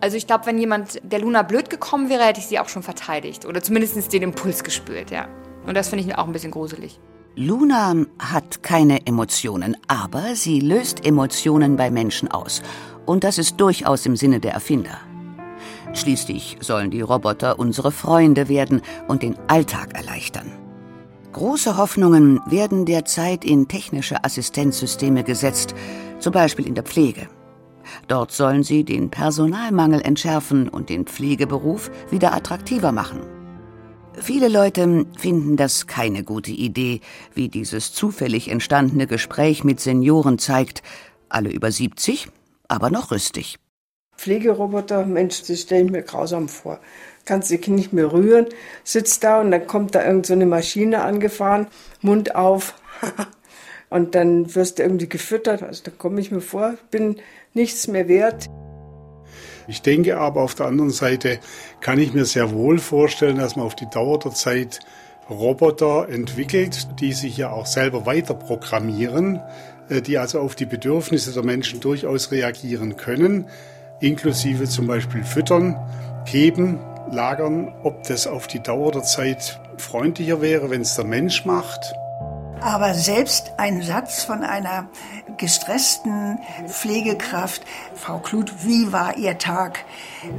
Also 0.00 0.16
ich 0.16 0.26
glaube, 0.26 0.46
wenn 0.46 0.58
jemand 0.58 1.00
der 1.02 1.18
Luna 1.18 1.42
blöd 1.42 1.70
gekommen 1.70 2.08
wäre, 2.08 2.24
hätte 2.24 2.40
ich 2.40 2.46
sie 2.46 2.58
auch 2.58 2.68
schon 2.68 2.82
verteidigt. 2.82 3.44
Oder 3.46 3.62
zumindest 3.62 4.12
den 4.12 4.22
Impuls 4.22 4.62
gespürt, 4.62 5.10
ja. 5.10 5.26
Und 5.66 5.76
das 5.76 5.88
finde 5.88 6.04
ich 6.04 6.16
auch 6.16 6.26
ein 6.26 6.32
bisschen 6.32 6.52
gruselig. 6.52 7.00
Luna 7.34 7.94
hat 8.18 8.62
keine 8.62 9.06
Emotionen, 9.06 9.76
aber 9.86 10.34
sie 10.34 10.60
löst 10.60 11.04
Emotionen 11.04 11.76
bei 11.76 11.90
Menschen 11.90 12.30
aus. 12.30 12.62
Und 13.06 13.24
das 13.24 13.38
ist 13.38 13.60
durchaus 13.60 14.06
im 14.06 14.16
Sinne 14.16 14.40
der 14.40 14.52
Erfinder. 14.52 14.98
Schließlich 15.94 16.58
sollen 16.60 16.90
die 16.90 17.00
Roboter 17.00 17.58
unsere 17.58 17.92
Freunde 17.92 18.48
werden 18.48 18.82
und 19.08 19.22
den 19.22 19.36
Alltag 19.48 19.94
erleichtern. 19.94 20.52
Große 21.32 21.76
Hoffnungen 21.76 22.40
werden 22.46 22.84
derzeit 22.84 23.44
in 23.44 23.68
technische 23.68 24.24
Assistenzsysteme 24.24 25.24
gesetzt, 25.24 25.74
zum 26.18 26.32
Beispiel 26.32 26.66
in 26.66 26.74
der 26.74 26.84
Pflege. 26.84 27.28
Dort 28.06 28.32
sollen 28.32 28.62
sie 28.62 28.84
den 28.84 29.10
Personalmangel 29.10 30.00
entschärfen 30.00 30.68
und 30.68 30.88
den 30.88 31.06
Pflegeberuf 31.06 31.90
wieder 32.10 32.34
attraktiver 32.34 32.92
machen. 32.92 33.20
Viele 34.20 34.48
Leute 34.48 35.06
finden 35.16 35.56
das 35.56 35.86
keine 35.86 36.24
gute 36.24 36.50
Idee, 36.50 37.00
wie 37.34 37.48
dieses 37.48 37.92
zufällig 37.92 38.48
entstandene 38.50 39.06
Gespräch 39.06 39.62
mit 39.62 39.80
Senioren 39.80 40.38
zeigt, 40.38 40.82
alle 41.28 41.50
über 41.50 41.70
70, 41.70 42.28
aber 42.66 42.90
noch 42.90 43.10
rüstig. 43.10 43.58
Pflegeroboter, 44.16 45.06
Mensch, 45.06 45.42
das 45.44 45.60
stelle 45.60 45.84
ich 45.84 45.90
mir 45.90 46.02
grausam 46.02 46.48
vor. 46.48 46.80
Kannst 47.24 47.50
dich 47.50 47.68
nicht 47.68 47.92
mehr 47.92 48.12
rühren, 48.12 48.46
sitzt 48.82 49.22
da 49.22 49.40
und 49.40 49.52
dann 49.52 49.66
kommt 49.66 49.94
da 49.94 50.04
irgend 50.04 50.26
so 50.26 50.32
eine 50.32 50.46
Maschine 50.46 51.02
angefahren, 51.02 51.68
Mund 52.00 52.34
auf. 52.34 52.74
und 53.90 54.14
dann 54.16 54.54
wirst 54.54 54.78
du 54.78 54.82
irgendwie 54.82 55.08
gefüttert. 55.08 55.62
Also 55.62 55.84
da 55.84 55.92
komme 55.96 56.20
ich 56.20 56.32
mir 56.32 56.40
vor, 56.40 56.74
bin 56.90 57.16
nichts 57.58 57.88
mehr 57.88 58.08
wert. 58.08 58.46
Ich 59.66 59.82
denke 59.82 60.16
aber 60.16 60.40
auf 60.40 60.54
der 60.54 60.66
anderen 60.66 60.90
Seite 60.90 61.40
kann 61.80 61.98
ich 61.98 62.14
mir 62.14 62.24
sehr 62.24 62.52
wohl 62.52 62.78
vorstellen, 62.78 63.36
dass 63.36 63.54
man 63.54 63.66
auf 63.66 63.76
die 63.76 63.90
Dauer 63.90 64.18
der 64.18 64.32
Zeit 64.32 64.80
Roboter 65.28 66.08
entwickelt, 66.08 66.88
die 67.00 67.12
sich 67.12 67.36
ja 67.36 67.50
auch 67.50 67.66
selber 67.66 68.06
weiter 68.06 68.32
programmieren, 68.32 69.40
äh, 69.90 70.00
die 70.00 70.16
also 70.16 70.40
auf 70.40 70.54
die 70.54 70.64
Bedürfnisse 70.64 71.34
der 71.34 71.44
Menschen 71.44 71.80
durchaus 71.80 72.30
reagieren 72.30 72.96
können, 72.96 73.46
inklusive 74.00 74.64
zum 74.64 74.86
Beispiel 74.86 75.22
Füttern, 75.22 75.76
Geben, 76.24 76.78
Lagern, 77.10 77.74
ob 77.82 78.04
das 78.04 78.26
auf 78.26 78.46
die 78.46 78.62
Dauer 78.62 78.92
der 78.92 79.02
Zeit 79.02 79.60
freundlicher 79.76 80.40
wäre, 80.40 80.70
wenn 80.70 80.80
es 80.80 80.94
der 80.94 81.04
Mensch 81.04 81.44
macht. 81.44 81.94
Aber 82.60 82.94
selbst 82.94 83.52
ein 83.56 83.82
Satz 83.82 84.24
von 84.24 84.42
einer 84.42 84.88
gestressten 85.36 86.38
Pflegekraft, 86.66 87.62
Frau 87.94 88.18
Kluth, 88.18 88.64
wie 88.64 88.92
war 88.92 89.16
Ihr 89.16 89.38
Tag? 89.38 89.84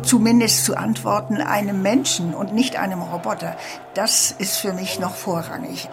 Zumindest 0.04 0.66
zu 0.66 0.76
antworten 0.76 1.38
einem 1.38 1.82
Menschen 1.82 2.34
und 2.34 2.54
nicht 2.54 2.76
einem 2.76 3.02
Roboter, 3.02 3.56
das 3.94 4.32
ist 4.32 4.58
für 4.58 4.74
mich 4.74 5.00
noch 5.00 5.16
vorrangig. 5.16 5.90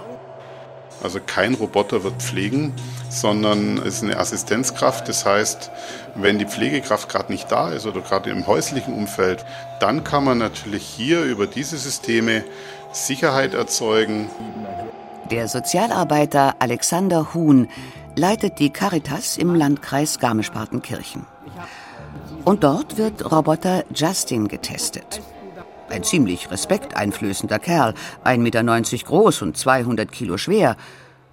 Also 1.02 1.20
kein 1.24 1.54
Roboter 1.54 2.02
wird 2.02 2.22
pflegen, 2.22 2.74
sondern 3.10 3.78
es 3.78 3.96
ist 3.96 4.04
eine 4.04 4.18
Assistenzkraft. 4.18 5.08
Das 5.08 5.26
heißt, 5.26 5.70
wenn 6.14 6.38
die 6.38 6.46
Pflegekraft 6.46 7.08
gerade 7.08 7.30
nicht 7.30 7.52
da 7.52 7.70
ist 7.70 7.86
oder 7.86 8.00
gerade 8.00 8.30
im 8.30 8.46
häuslichen 8.46 8.94
Umfeld, 8.94 9.44
dann 9.78 10.04
kann 10.04 10.24
man 10.24 10.38
natürlich 10.38 10.84
hier 10.84 11.22
über 11.22 11.46
diese 11.46 11.76
Systeme 11.76 12.44
Sicherheit 12.92 13.54
erzeugen. 13.54 14.30
Der 15.30 15.48
Sozialarbeiter 15.48 16.54
Alexander 16.60 17.34
Huhn 17.34 17.68
leitet 18.14 18.60
die 18.60 18.70
Caritas 18.70 19.36
im 19.38 19.56
Landkreis 19.56 20.20
Garmisch-Partenkirchen. 20.20 21.26
Und 22.44 22.62
dort 22.62 22.96
wird 22.96 23.32
Roboter 23.32 23.84
Justin 23.92 24.46
getestet. 24.46 25.20
Ein 25.88 26.04
ziemlich 26.04 26.50
respekteinflößender 26.50 27.58
Kerl, 27.58 27.94
1,90 28.24 28.38
Meter 28.38 29.04
groß 29.04 29.42
und 29.42 29.56
200 29.56 30.12
Kilo 30.12 30.36
schwer, 30.36 30.76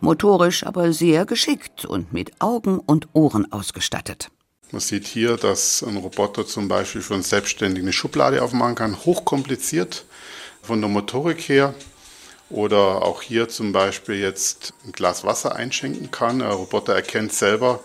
motorisch 0.01 0.65
aber 0.65 0.91
sehr 0.91 1.25
geschickt 1.25 1.85
und 1.85 2.13
mit 2.13 2.41
Augen 2.41 2.79
und 2.79 3.09
Ohren 3.13 3.51
ausgestattet. 3.51 4.31
Man 4.71 4.81
sieht 4.81 5.05
hier, 5.05 5.37
dass 5.37 5.83
ein 5.83 5.97
Roboter 5.97 6.47
zum 6.47 6.67
Beispiel 6.67 7.03
schon 7.03 7.21
selbstständig 7.21 7.83
eine 7.83 7.93
Schublade 7.93 8.41
aufmachen 8.41 8.73
kann, 8.73 9.05
hochkompliziert 9.05 10.05
von 10.63 10.81
der 10.81 10.89
Motorik 10.89 11.41
her. 11.41 11.75
Oder 12.49 13.03
auch 13.03 13.21
hier 13.21 13.49
zum 13.49 13.71
Beispiel 13.71 14.15
jetzt 14.15 14.73
ein 14.85 14.91
Glas 14.91 15.23
Wasser 15.23 15.55
einschenken 15.55 16.11
kann. 16.11 16.39
Der 16.39 16.49
Roboter 16.49 16.93
erkennt 16.93 17.33
selber, 17.33 17.79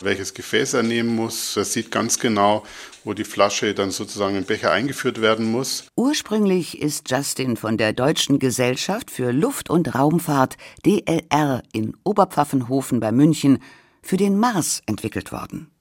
welches 0.00 0.34
Gefäß 0.34 0.74
er 0.74 0.82
nehmen 0.82 1.14
muss. 1.14 1.56
Er 1.56 1.64
sieht 1.64 1.90
ganz 1.90 2.18
genau, 2.18 2.64
wo 3.04 3.12
die 3.12 3.24
Flasche 3.24 3.74
dann 3.74 3.90
sozusagen 3.90 4.36
im 4.36 4.44
Becher 4.44 4.70
eingeführt 4.70 5.20
werden 5.20 5.50
muss. 5.50 5.84
Ursprünglich 5.96 6.80
ist 6.80 7.10
Justin 7.10 7.56
von 7.56 7.76
der 7.76 7.92
Deutschen 7.92 8.38
Gesellschaft 8.38 9.10
für 9.10 9.32
Luft- 9.32 9.68
und 9.68 9.94
Raumfahrt 9.94 10.56
DLR 10.86 11.62
in 11.72 11.96
Oberpfaffenhofen 12.04 13.00
bei 13.00 13.12
München 13.12 13.58
für 14.02 14.16
den 14.16 14.38
Mars 14.38 14.80
entwickelt 14.86 15.32
worden. 15.32 15.73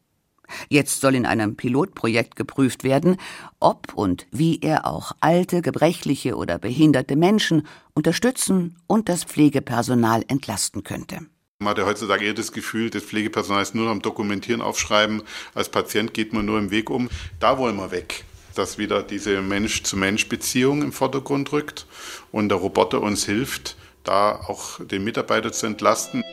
Jetzt 0.70 1.02
soll 1.02 1.16
in 1.16 1.26
einem 1.26 1.56
Pilotprojekt 1.56 2.36
geprüft 2.36 2.84
werden, 2.84 3.18
ob 3.60 3.94
und 3.94 4.28
wie 4.32 4.60
er 4.62 4.86
auch 4.86 5.14
alte, 5.20 5.62
gebrechliche 5.62 6.36
oder 6.36 6.60
behinderte 6.60 7.16
Menschen 7.16 7.68
unterstützen 7.94 8.78
und 8.88 9.10
das 9.10 9.24
Pflegepersonal 9.24 10.24
entlasten 10.28 10.84
könnte. 10.84 11.20
Man 11.60 11.72
hat 11.72 11.78
ja 11.78 11.86
heutzutage 11.86 12.26
eher 12.26 12.34
das 12.34 12.52
Gefühl, 12.52 12.90
das 12.90 13.04
Pflegepersonal 13.04 13.62
ist 13.62 13.74
nur 13.74 13.90
am 13.90 14.02
Dokumentieren, 14.02 14.62
Aufschreiben. 14.62 15.24
Als 15.56 15.70
Patient 15.70 16.14
geht 16.14 16.34
man 16.34 16.46
nur 16.46 16.60
im 16.60 16.72
Weg 16.72 16.90
um. 16.90 17.10
Da 17.40 17.58
wollen 17.58 17.78
wir 17.78 17.92
weg. 17.92 18.26
Dass 18.56 18.78
wieder 18.78 19.02
diese 19.02 19.42
Mensch-zu-Mensch-Beziehung 19.42 20.82
im 20.82 20.92
Vordergrund 20.92 21.52
rückt 21.54 21.88
und 22.32 22.50
der 22.50 22.58
Roboter 22.58 23.02
uns 23.02 23.26
hilft, 23.26 23.78
da 24.04 24.36
auch 24.36 24.84
den 24.84 25.04
Mitarbeiter 25.04 25.52
zu 25.52 25.66
entlasten. 25.66 26.24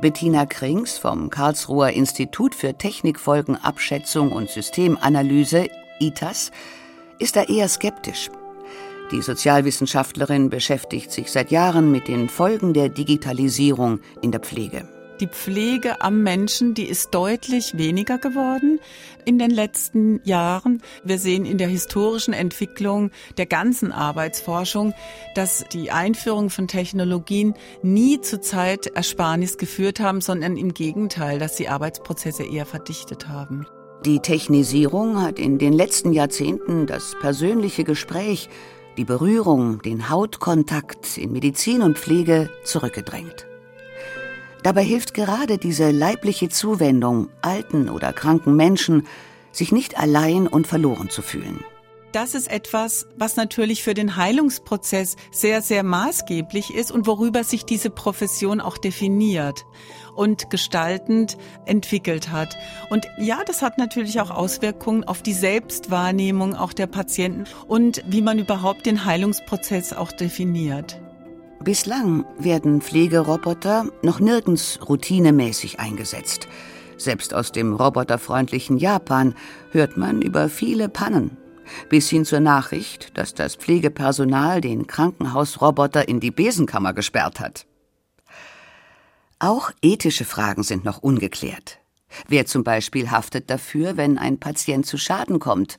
Bettina 0.00 0.46
Krings 0.46 0.98
vom 0.98 1.30
Karlsruher 1.30 1.90
Institut 1.90 2.54
für 2.54 2.74
Technikfolgenabschätzung 2.76 4.32
und 4.32 4.48
Systemanalyse, 4.48 5.68
ITAS, 6.00 6.50
ist 7.18 7.36
da 7.36 7.42
eher 7.44 7.68
skeptisch. 7.68 8.30
Die 9.12 9.20
Sozialwissenschaftlerin 9.20 10.48
beschäftigt 10.48 11.12
sich 11.12 11.30
seit 11.30 11.50
Jahren 11.50 11.92
mit 11.92 12.08
den 12.08 12.28
Folgen 12.28 12.72
der 12.72 12.88
Digitalisierung 12.88 14.00
in 14.22 14.32
der 14.32 14.40
Pflege 14.40 14.88
die 15.22 15.28
Pflege 15.28 16.00
am 16.00 16.24
Menschen, 16.24 16.74
die 16.74 16.84
ist 16.84 17.14
deutlich 17.14 17.78
weniger 17.78 18.18
geworden 18.18 18.80
in 19.24 19.38
den 19.38 19.52
letzten 19.52 20.20
Jahren. 20.24 20.82
Wir 21.04 21.16
sehen 21.18 21.44
in 21.44 21.58
der 21.58 21.68
historischen 21.68 22.34
Entwicklung 22.34 23.12
der 23.36 23.46
ganzen 23.46 23.92
Arbeitsforschung, 23.92 24.94
dass 25.36 25.64
die 25.72 25.92
Einführung 25.92 26.50
von 26.50 26.66
Technologien 26.66 27.54
nie 27.84 28.20
zu 28.20 28.40
Zeitersparnis 28.40 29.58
geführt 29.58 30.00
haben, 30.00 30.20
sondern 30.20 30.56
im 30.56 30.74
Gegenteil, 30.74 31.38
dass 31.38 31.54
die 31.54 31.68
Arbeitsprozesse 31.68 32.42
eher 32.42 32.66
verdichtet 32.66 33.28
haben. 33.28 33.64
Die 34.04 34.18
Technisierung 34.18 35.22
hat 35.22 35.38
in 35.38 35.58
den 35.58 35.72
letzten 35.72 36.12
Jahrzehnten 36.12 36.88
das 36.88 37.14
persönliche 37.20 37.84
Gespräch, 37.84 38.48
die 38.96 39.04
Berührung, 39.04 39.80
den 39.82 40.10
Hautkontakt 40.10 41.16
in 41.16 41.30
Medizin 41.30 41.80
und 41.80 41.96
Pflege 41.96 42.50
zurückgedrängt. 42.64 43.46
Dabei 44.62 44.84
hilft 44.84 45.14
gerade 45.14 45.58
diese 45.58 45.90
leibliche 45.90 46.48
Zuwendung 46.48 47.28
alten 47.42 47.88
oder 47.88 48.12
kranken 48.12 48.54
Menschen, 48.54 49.06
sich 49.50 49.72
nicht 49.72 49.98
allein 49.98 50.46
und 50.46 50.66
verloren 50.66 51.10
zu 51.10 51.20
fühlen. 51.20 51.64
Das 52.12 52.34
ist 52.34 52.50
etwas, 52.50 53.06
was 53.16 53.36
natürlich 53.36 53.82
für 53.82 53.94
den 53.94 54.16
Heilungsprozess 54.16 55.16
sehr, 55.30 55.62
sehr 55.62 55.82
maßgeblich 55.82 56.74
ist 56.74 56.92
und 56.92 57.06
worüber 57.06 57.42
sich 57.42 57.64
diese 57.64 57.88
Profession 57.88 58.60
auch 58.60 58.76
definiert 58.76 59.64
und 60.14 60.50
gestaltend 60.50 61.38
entwickelt 61.64 62.30
hat. 62.30 62.58
Und 62.90 63.06
ja, 63.18 63.42
das 63.46 63.62
hat 63.62 63.78
natürlich 63.78 64.20
auch 64.20 64.30
Auswirkungen 64.30 65.04
auf 65.04 65.22
die 65.22 65.32
Selbstwahrnehmung 65.32 66.54
auch 66.54 66.74
der 66.74 66.86
Patienten 66.86 67.44
und 67.66 68.04
wie 68.06 68.20
man 68.20 68.38
überhaupt 68.38 68.84
den 68.84 69.06
Heilungsprozess 69.06 69.94
auch 69.94 70.12
definiert. 70.12 71.00
Bislang 71.64 72.24
werden 72.38 72.80
Pflegeroboter 72.80 73.86
noch 74.02 74.18
nirgends 74.18 74.80
routinemäßig 74.88 75.78
eingesetzt. 75.78 76.48
Selbst 76.96 77.34
aus 77.34 77.52
dem 77.52 77.74
roboterfreundlichen 77.74 78.78
Japan 78.78 79.34
hört 79.70 79.96
man 79.96 80.22
über 80.22 80.48
viele 80.48 80.88
Pannen. 80.88 81.36
Bis 81.88 82.10
hin 82.10 82.24
zur 82.24 82.40
Nachricht, 82.40 83.16
dass 83.16 83.34
das 83.34 83.54
Pflegepersonal 83.54 84.60
den 84.60 84.88
Krankenhausroboter 84.88 86.08
in 86.08 86.18
die 86.18 86.32
Besenkammer 86.32 86.94
gesperrt 86.94 87.38
hat. 87.38 87.66
Auch 89.38 89.70
ethische 89.82 90.24
Fragen 90.24 90.64
sind 90.64 90.84
noch 90.84 90.98
ungeklärt. 90.98 91.78
Wer 92.26 92.46
zum 92.46 92.64
Beispiel 92.64 93.12
haftet 93.12 93.50
dafür, 93.50 93.96
wenn 93.96 94.18
ein 94.18 94.38
Patient 94.38 94.84
zu 94.84 94.98
Schaden 94.98 95.38
kommt? 95.38 95.78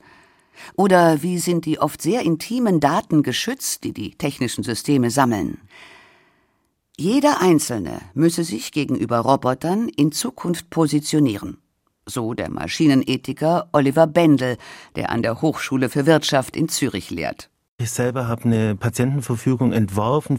Oder 0.75 1.23
wie 1.23 1.39
sind 1.39 1.65
die 1.65 1.79
oft 1.79 2.01
sehr 2.01 2.21
intimen 2.21 2.79
Daten 2.79 3.23
geschützt, 3.23 3.83
die 3.83 3.93
die 3.93 4.11
technischen 4.15 4.63
Systeme 4.63 5.09
sammeln? 5.09 5.59
Jeder 6.97 7.41
Einzelne 7.41 8.01
müsse 8.13 8.43
sich 8.43 8.71
gegenüber 8.71 9.19
Robotern 9.19 9.89
in 9.89 10.11
Zukunft 10.11 10.69
positionieren. 10.69 11.57
So 12.05 12.33
der 12.33 12.49
Maschinenethiker 12.49 13.69
Oliver 13.71 14.07
Bendel, 14.07 14.57
der 14.95 15.09
an 15.09 15.23
der 15.23 15.41
Hochschule 15.41 15.89
für 15.89 16.05
Wirtschaft 16.05 16.55
in 16.55 16.69
Zürich 16.69 17.09
lehrt. 17.09 17.49
Ich 17.79 17.89
selber 17.89 18.27
habe 18.27 18.43
eine 18.43 18.75
Patientenverfügung 18.75 19.73
entworfen. 19.73 20.37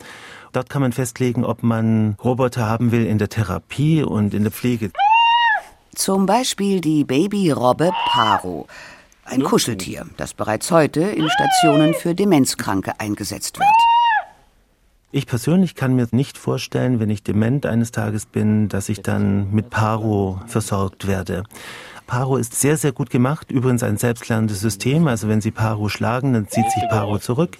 Dort 0.52 0.70
kann 0.70 0.82
man 0.82 0.92
festlegen, 0.92 1.44
ob 1.44 1.62
man 1.62 2.16
Roboter 2.22 2.68
haben 2.68 2.92
will 2.92 3.04
in 3.04 3.18
der 3.18 3.28
Therapie 3.28 4.04
und 4.04 4.34
in 4.34 4.44
der 4.44 4.52
Pflege. 4.52 4.92
Zum 5.94 6.26
Beispiel 6.26 6.80
die 6.80 7.04
Babyrobbe 7.04 7.92
Paro. 8.06 8.66
Ein 9.26 9.42
Kuscheltier, 9.42 10.06
das 10.18 10.34
bereits 10.34 10.70
heute 10.70 11.00
in 11.00 11.28
Stationen 11.30 11.94
für 11.94 12.14
Demenzkranke 12.14 13.00
eingesetzt 13.00 13.58
wird. 13.58 13.68
Ich 15.12 15.26
persönlich 15.26 15.74
kann 15.74 15.94
mir 15.94 16.06
nicht 16.10 16.36
vorstellen, 16.36 17.00
wenn 17.00 17.08
ich 17.08 17.22
dement 17.22 17.64
eines 17.64 17.90
Tages 17.90 18.26
bin, 18.26 18.68
dass 18.68 18.88
ich 18.88 19.00
dann 19.00 19.50
mit 19.52 19.70
Paro 19.70 20.40
versorgt 20.46 21.06
werde. 21.06 21.44
Paro 22.06 22.36
ist 22.36 22.54
sehr, 22.54 22.76
sehr 22.76 22.92
gut 22.92 23.08
gemacht. 23.08 23.50
Übrigens 23.50 23.82
ein 23.82 23.96
selbstlernendes 23.96 24.60
System. 24.60 25.06
Also 25.06 25.28
wenn 25.28 25.40
Sie 25.40 25.52
Paro 25.52 25.88
schlagen, 25.88 26.34
dann 26.34 26.48
zieht 26.48 26.70
sich 26.70 26.82
Paro 26.90 27.18
zurück. 27.18 27.56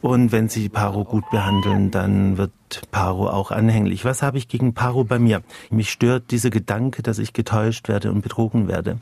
Und 0.00 0.30
wenn 0.30 0.48
Sie 0.48 0.68
Paro 0.68 1.04
gut 1.04 1.28
behandeln, 1.30 1.90
dann 1.90 2.36
wird 2.36 2.52
Paro 2.92 3.28
auch 3.28 3.50
anhänglich. 3.50 4.04
Was 4.04 4.22
habe 4.22 4.38
ich 4.38 4.46
gegen 4.46 4.74
Paro 4.74 5.02
bei 5.02 5.18
mir? 5.18 5.42
Mich 5.70 5.90
stört 5.90 6.30
dieser 6.30 6.50
Gedanke, 6.50 7.02
dass 7.02 7.18
ich 7.18 7.32
getäuscht 7.32 7.88
werde 7.88 8.12
und 8.12 8.20
betrogen 8.20 8.68
werde. 8.68 8.98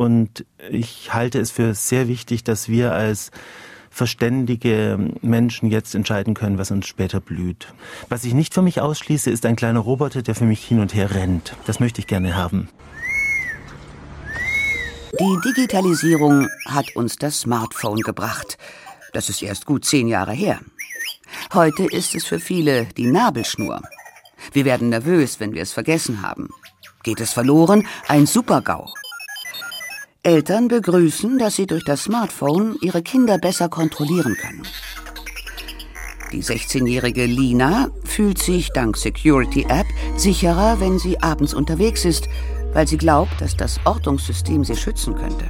Und 0.00 0.46
ich 0.70 1.12
halte 1.12 1.38
es 1.38 1.50
für 1.50 1.74
sehr 1.74 2.08
wichtig, 2.08 2.42
dass 2.42 2.70
wir 2.70 2.94
als 2.94 3.30
verständige 3.90 4.98
Menschen 5.20 5.68
jetzt 5.68 5.94
entscheiden 5.94 6.32
können, 6.32 6.56
was 6.56 6.70
uns 6.70 6.86
später 6.86 7.20
blüht. 7.20 7.74
Was 8.08 8.24
ich 8.24 8.32
nicht 8.32 8.54
für 8.54 8.62
mich 8.62 8.80
ausschließe, 8.80 9.30
ist 9.30 9.44
ein 9.44 9.56
kleiner 9.56 9.80
Roboter, 9.80 10.22
der 10.22 10.34
für 10.34 10.46
mich 10.46 10.64
hin 10.64 10.80
und 10.80 10.94
her 10.94 11.14
rennt. 11.14 11.54
Das 11.66 11.80
möchte 11.80 12.00
ich 12.00 12.06
gerne 12.06 12.34
haben. 12.34 12.70
Die 15.20 15.38
Digitalisierung 15.44 16.48
hat 16.64 16.96
uns 16.96 17.16
das 17.16 17.40
Smartphone 17.40 18.00
gebracht. 18.00 18.56
Das 19.12 19.28
ist 19.28 19.42
erst 19.42 19.66
gut 19.66 19.84
zehn 19.84 20.08
Jahre 20.08 20.32
her. 20.32 20.60
Heute 21.52 21.84
ist 21.84 22.14
es 22.14 22.24
für 22.24 22.40
viele 22.40 22.86
die 22.86 23.06
Nabelschnur. 23.06 23.82
Wir 24.54 24.64
werden 24.64 24.88
nervös, 24.88 25.40
wenn 25.40 25.52
wir 25.52 25.60
es 25.60 25.74
vergessen 25.74 26.22
haben. 26.22 26.48
Geht 27.02 27.20
es 27.20 27.34
verloren? 27.34 27.86
Ein 28.08 28.24
Supergau. 28.24 28.90
Eltern 30.22 30.68
begrüßen, 30.68 31.38
dass 31.38 31.56
sie 31.56 31.66
durch 31.66 31.82
das 31.82 32.04
Smartphone 32.04 32.76
ihre 32.82 33.00
Kinder 33.00 33.38
besser 33.38 33.70
kontrollieren 33.70 34.36
können. 34.36 34.62
Die 36.30 36.42
16-jährige 36.42 37.24
Lina 37.24 37.88
fühlt 38.04 38.38
sich 38.38 38.70
dank 38.70 38.98
Security 38.98 39.62
App 39.68 39.86
sicherer, 40.16 40.78
wenn 40.78 40.98
sie 40.98 41.22
abends 41.22 41.54
unterwegs 41.54 42.04
ist, 42.04 42.28
weil 42.74 42.86
sie 42.86 42.98
glaubt, 42.98 43.40
dass 43.40 43.56
das 43.56 43.80
Ortungssystem 43.86 44.62
sie 44.62 44.76
schützen 44.76 45.14
könnte. 45.14 45.46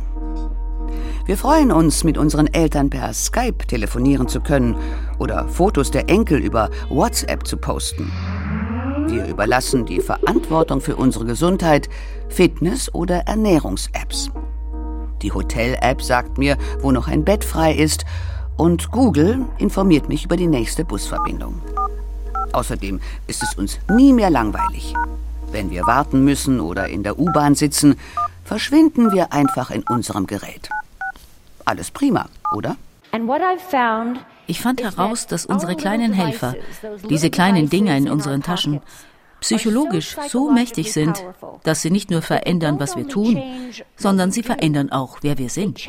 Wir 1.27 1.37
freuen 1.37 1.73
uns, 1.73 2.05
mit 2.05 2.17
unseren 2.17 2.47
Eltern 2.47 2.91
per 2.91 3.12
Skype 3.12 3.67
telefonieren 3.67 4.29
zu 4.29 4.41
können 4.41 4.77
oder 5.19 5.49
Fotos 5.49 5.91
der 5.91 6.09
Enkel 6.09 6.39
über 6.39 6.71
WhatsApp 6.89 7.45
zu 7.45 7.57
posten. 7.57 8.11
Wir 9.09 9.27
überlassen 9.27 9.85
die 9.85 10.00
Verantwortung 10.00 10.81
für 10.81 10.95
unsere 10.95 11.25
Gesundheit 11.25 11.89
Fitness- 12.29 12.95
oder 12.95 13.27
Ernährungs-Apps. 13.27 14.31
Die 15.23 15.33
Hotel-App 15.33 16.03
sagt 16.03 16.39
mir, 16.39 16.57
wo 16.81 16.93
noch 16.93 17.09
ein 17.09 17.25
Bett 17.25 17.45
frei 17.45 17.75
ist 17.75 18.05
und 18.57 18.91
Google 18.91 19.45
informiert 19.59 20.09
mich 20.09 20.25
über 20.25 20.37
die 20.37 20.47
nächste 20.47 20.85
Busverbindung. 20.85 21.61
Außerdem 22.53 23.00
ist 23.27 23.43
es 23.43 23.55
uns 23.55 23.79
nie 23.91 24.12
mehr 24.12 24.31
langweilig. 24.31 24.95
Wenn 25.53 25.71
wir 25.71 25.87
warten 25.87 26.25
müssen 26.25 26.61
oder 26.61 26.89
in 26.89 27.03
der 27.03 27.19
U-Bahn 27.19 27.55
sitzen, 27.55 27.97
verschwinden 28.45 29.12
wir 29.12 29.33
einfach 29.33 29.71
in 29.71 29.83
unserem 29.83 30.27
Gerät. 30.27 30.69
Alles 31.65 31.91
prima, 31.91 32.29
oder? 32.55 32.77
Ich 34.47 34.61
fand 34.61 34.83
heraus, 34.83 35.27
dass 35.27 35.47
unsere 35.47 35.77
kleinen 35.77 36.12
Helfer, 36.12 36.55
diese 37.09 37.31
kleinen 37.31 37.71
Dinger 37.71 37.97
in 37.97 38.11
unseren 38.11 38.43
Taschen, 38.43 38.81
psychologisch 39.41 40.17
so 40.29 40.51
mächtig 40.51 40.93
sind, 40.93 41.25
dass 41.65 41.83
sie 41.83 41.91
nicht 41.91 42.11
nur 42.11 42.23
verändern, 42.23 42.79
was 42.79 42.97
wir 42.97 43.09
tun, 43.09 43.43
sondern 43.97 44.31
sie 44.31 44.43
verändern 44.43 44.91
auch, 44.91 45.19
wer 45.23 45.39
wir 45.39 45.49
sind. 45.49 45.81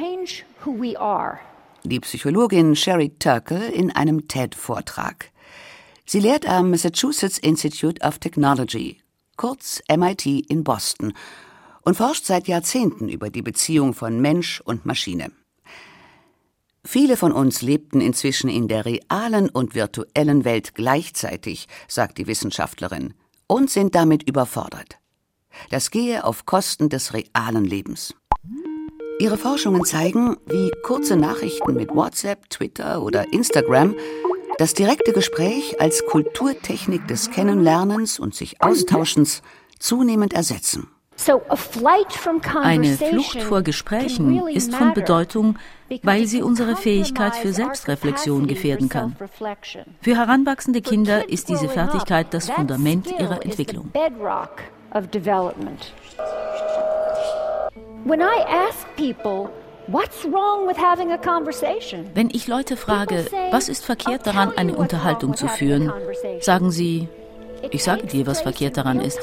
Die 1.83 1.99
Psychologin 1.99 2.75
Sherry 2.75 3.09
Turkle 3.17 3.67
in 3.67 3.91
einem 3.91 4.27
TED-Vortrag. 4.27 5.31
Sie 6.05 6.19
lehrt 6.19 6.47
am 6.47 6.71
Massachusetts 6.71 7.37
Institute 7.37 8.05
of 8.05 8.19
Technology, 8.19 8.97
kurz 9.37 9.81
MIT 9.89 10.25
in 10.25 10.63
Boston, 10.63 11.13
und 11.83 11.97
forscht 11.97 12.25
seit 12.25 12.47
Jahrzehnten 12.47 13.09
über 13.09 13.29
die 13.29 13.41
Beziehung 13.41 13.93
von 13.93 14.21
Mensch 14.21 14.61
und 14.61 14.85
Maschine. 14.85 15.31
Viele 16.83 17.17
von 17.17 17.31
uns 17.31 17.61
lebten 17.61 18.01
inzwischen 18.01 18.49
in 18.49 18.67
der 18.67 18.85
realen 18.85 19.49
und 19.49 19.75
virtuellen 19.75 20.45
Welt 20.45 20.75
gleichzeitig, 20.75 21.67
sagt 21.87 22.17
die 22.17 22.27
Wissenschaftlerin 22.27 23.13
und 23.51 23.69
sind 23.69 23.95
damit 23.95 24.23
überfordert. 24.29 24.97
Das 25.71 25.91
gehe 25.91 26.23
auf 26.23 26.45
Kosten 26.45 26.87
des 26.87 27.13
realen 27.13 27.65
Lebens. 27.65 28.15
Ihre 29.19 29.37
Forschungen 29.37 29.83
zeigen, 29.83 30.37
wie 30.47 30.71
kurze 30.83 31.17
Nachrichten 31.17 31.73
mit 31.73 31.93
WhatsApp, 31.93 32.49
Twitter 32.49 33.03
oder 33.03 33.33
Instagram 33.33 33.93
das 34.57 34.73
direkte 34.73 35.11
Gespräch 35.11 35.81
als 35.81 36.05
Kulturtechnik 36.05 37.05
des 37.09 37.29
Kennenlernens 37.29 38.19
und 38.19 38.33
sich 38.33 38.61
Austauschens 38.61 39.41
zunehmend 39.79 40.31
ersetzen. 40.31 40.87
Eine 42.63 42.97
Flucht 42.97 43.41
vor 43.43 43.61
Gesprächen 43.61 44.47
ist 44.47 44.73
von 44.73 44.93
Bedeutung, 44.93 45.57
weil 46.03 46.25
sie 46.25 46.41
unsere 46.41 46.75
Fähigkeit 46.75 47.35
für 47.35 47.53
Selbstreflexion 47.53 48.47
gefährden 48.47 48.89
kann. 48.89 49.15
Für 50.01 50.17
heranwachsende 50.17 50.81
Kinder 50.81 51.29
ist 51.29 51.49
diese 51.49 51.69
Fertigkeit 51.69 52.33
das 52.33 52.49
Fundament 52.49 53.07
ihrer 53.19 53.43
Entwicklung. 53.43 53.91
Wenn 62.13 62.29
ich 62.29 62.47
Leute 62.47 62.77
frage, 62.77 63.25
was 63.51 63.69
ist 63.69 63.85
verkehrt 63.85 64.25
daran, 64.25 64.53
eine 64.57 64.75
Unterhaltung 64.75 65.35
zu 65.35 65.47
führen, 65.47 65.91
sagen 66.39 66.71
sie, 66.71 67.07
ich 67.69 67.83
sage 67.83 68.07
dir, 68.07 68.25
was 68.25 68.41
verkehrt 68.41 68.77
daran 68.77 68.99
ist. 68.99 69.19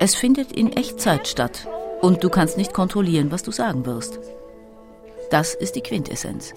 Es 0.00 0.14
findet 0.14 0.52
in 0.52 0.72
Echtzeit 0.72 1.26
statt. 1.26 1.66
Und 2.00 2.22
du 2.22 2.30
kannst 2.30 2.56
nicht 2.56 2.72
kontrollieren, 2.72 3.32
was 3.32 3.42
du 3.42 3.50
sagen 3.50 3.84
wirst. 3.84 4.20
Das 5.30 5.54
ist 5.54 5.74
die 5.74 5.80
Quintessenz. 5.80 6.54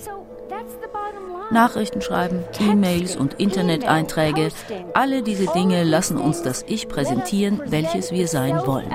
Nachrichten 1.49 2.01
schreiben, 2.01 2.43
E-Mails 2.59 3.15
und 3.17 3.33
Internet-Einträge, 3.33 4.49
alle 4.93 5.21
diese 5.23 5.47
Dinge 5.47 5.83
lassen 5.83 6.17
uns 6.17 6.43
das 6.43 6.63
Ich 6.67 6.87
präsentieren, 6.87 7.61
welches 7.65 8.11
wir 8.11 8.27
sein 8.27 8.65
wollen. 8.65 8.89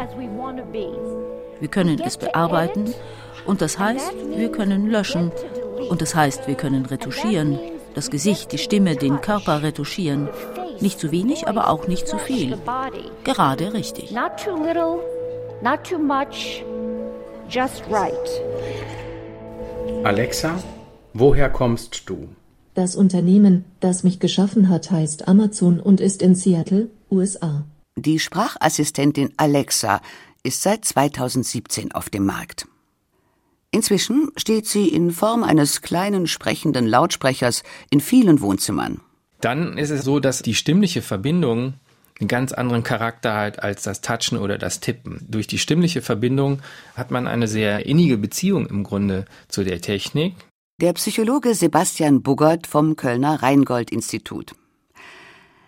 Wir 1.60 1.68
können 1.68 2.00
es 2.00 2.16
bearbeiten. 2.16 2.94
und 3.46 3.60
das 3.60 3.78
heißt, 3.78 4.14
wir 4.36 4.50
können 4.50 4.88
löschen. 4.88 5.32
und 5.90 6.00
das 6.00 6.14
heißt, 6.14 6.46
wir 6.46 6.54
können 6.54 6.86
retuschieren, 6.86 7.58
das 7.94 8.10
Gesicht, 8.10 8.52
die 8.52 8.58
Stimme, 8.58 8.96
den 8.96 9.20
Körper 9.20 9.62
retuschieren. 9.62 10.28
Nicht 10.80 11.00
zu 11.00 11.10
wenig, 11.10 11.48
aber 11.48 11.70
auch 11.70 11.88
nicht 11.88 12.06
zu 12.06 12.18
viel. 12.18 12.58
Gerade 13.24 13.72
richtig. 13.72 14.10
Not 14.10 14.36
too 14.42 14.56
little, 14.56 14.98
not 15.62 15.84
too 15.84 15.98
much, 15.98 16.64
just 17.48 17.82
right. 17.90 18.12
Alexa, 20.04 20.62
woher 21.14 21.50
kommst 21.50 22.08
du? 22.08 22.28
Das 22.74 22.94
Unternehmen, 22.94 23.64
das 23.80 24.04
mich 24.04 24.20
geschaffen 24.20 24.68
hat, 24.68 24.90
heißt 24.90 25.28
Amazon 25.28 25.80
und 25.80 26.00
ist 26.00 26.20
in 26.20 26.34
Seattle, 26.34 26.90
USA. 27.10 27.64
Die 27.96 28.18
Sprachassistentin 28.18 29.32
Alexa 29.38 30.02
ist 30.42 30.62
seit 30.62 30.84
2017 30.84 31.92
auf 31.92 32.10
dem 32.10 32.26
Markt. 32.26 32.66
Inzwischen 33.70 34.30
steht 34.36 34.66
sie 34.66 34.88
in 34.88 35.10
Form 35.10 35.42
eines 35.42 35.82
kleinen 35.82 36.26
sprechenden 36.26 36.86
Lautsprechers 36.86 37.62
in 37.90 38.00
vielen 38.00 38.40
Wohnzimmern. 38.40 39.00
Dann 39.46 39.78
ist 39.78 39.90
es 39.90 40.02
so, 40.02 40.18
dass 40.18 40.42
die 40.42 40.56
stimmliche 40.56 41.02
Verbindung 41.02 41.74
einen 42.18 42.26
ganz 42.26 42.50
anderen 42.50 42.82
Charakter 42.82 43.32
hat 43.36 43.62
als 43.62 43.84
das 43.84 44.00
Touchen 44.00 44.38
oder 44.38 44.58
das 44.58 44.80
Tippen. 44.80 45.24
Durch 45.28 45.46
die 45.46 45.58
stimmliche 45.58 46.02
Verbindung 46.02 46.62
hat 46.96 47.12
man 47.12 47.28
eine 47.28 47.46
sehr 47.46 47.86
innige 47.86 48.18
Beziehung 48.18 48.66
im 48.66 48.82
Grunde 48.82 49.24
zu 49.46 49.62
der 49.62 49.80
Technik. 49.80 50.34
Der 50.80 50.94
Psychologe 50.94 51.54
Sebastian 51.54 52.22
Buggert 52.22 52.66
vom 52.66 52.96
Kölner 52.96 53.40
Rheingold-Institut. 53.40 54.56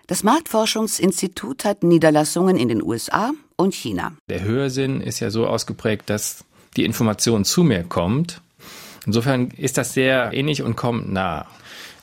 Das 0.09 0.25
Marktforschungsinstitut 0.25 1.65
hat 1.65 1.85
Niederlassungen 1.85 2.57
in 2.57 2.67
den 2.67 2.83
USA 2.83 3.31
und 3.55 3.77
China. 3.77 4.15
Der 4.29 4.43
Hörsinn 4.43 5.01
ist 5.01 5.21
ja 5.21 5.31
so 5.31 5.47
ausgeprägt, 5.47 6.11
dass 6.11 6.45
die 6.77 6.85
Information 6.85 7.45
zu 7.45 7.63
mir 7.63 7.85
kommt. 7.85 8.43
Insofern 9.07 9.53
ist 9.53 9.79
das 9.79 9.95
sehr 9.95 10.33
ähnlich 10.33 10.65
und 10.65 10.75
kommt 10.75 11.13
nah. 11.13 11.47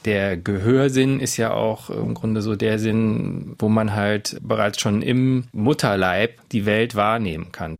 Der 0.06 0.38
Gehörsinn 0.38 1.20
ist 1.20 1.36
ja 1.38 1.54
auch 1.54 1.89
im 1.89 2.13
Grunde 2.13 2.44
so 2.44 2.56
der 2.56 2.78
Sinn, 2.78 3.56
wo 3.58 3.70
man 3.70 3.96
halt 3.96 4.38
bereits 4.44 4.80
schon 4.80 5.02
im 5.02 5.46
Mutterleib 5.52 6.48
die 6.52 6.68
Welt 6.68 6.96
wahrnehmen 6.96 7.52
kann. 7.52 7.76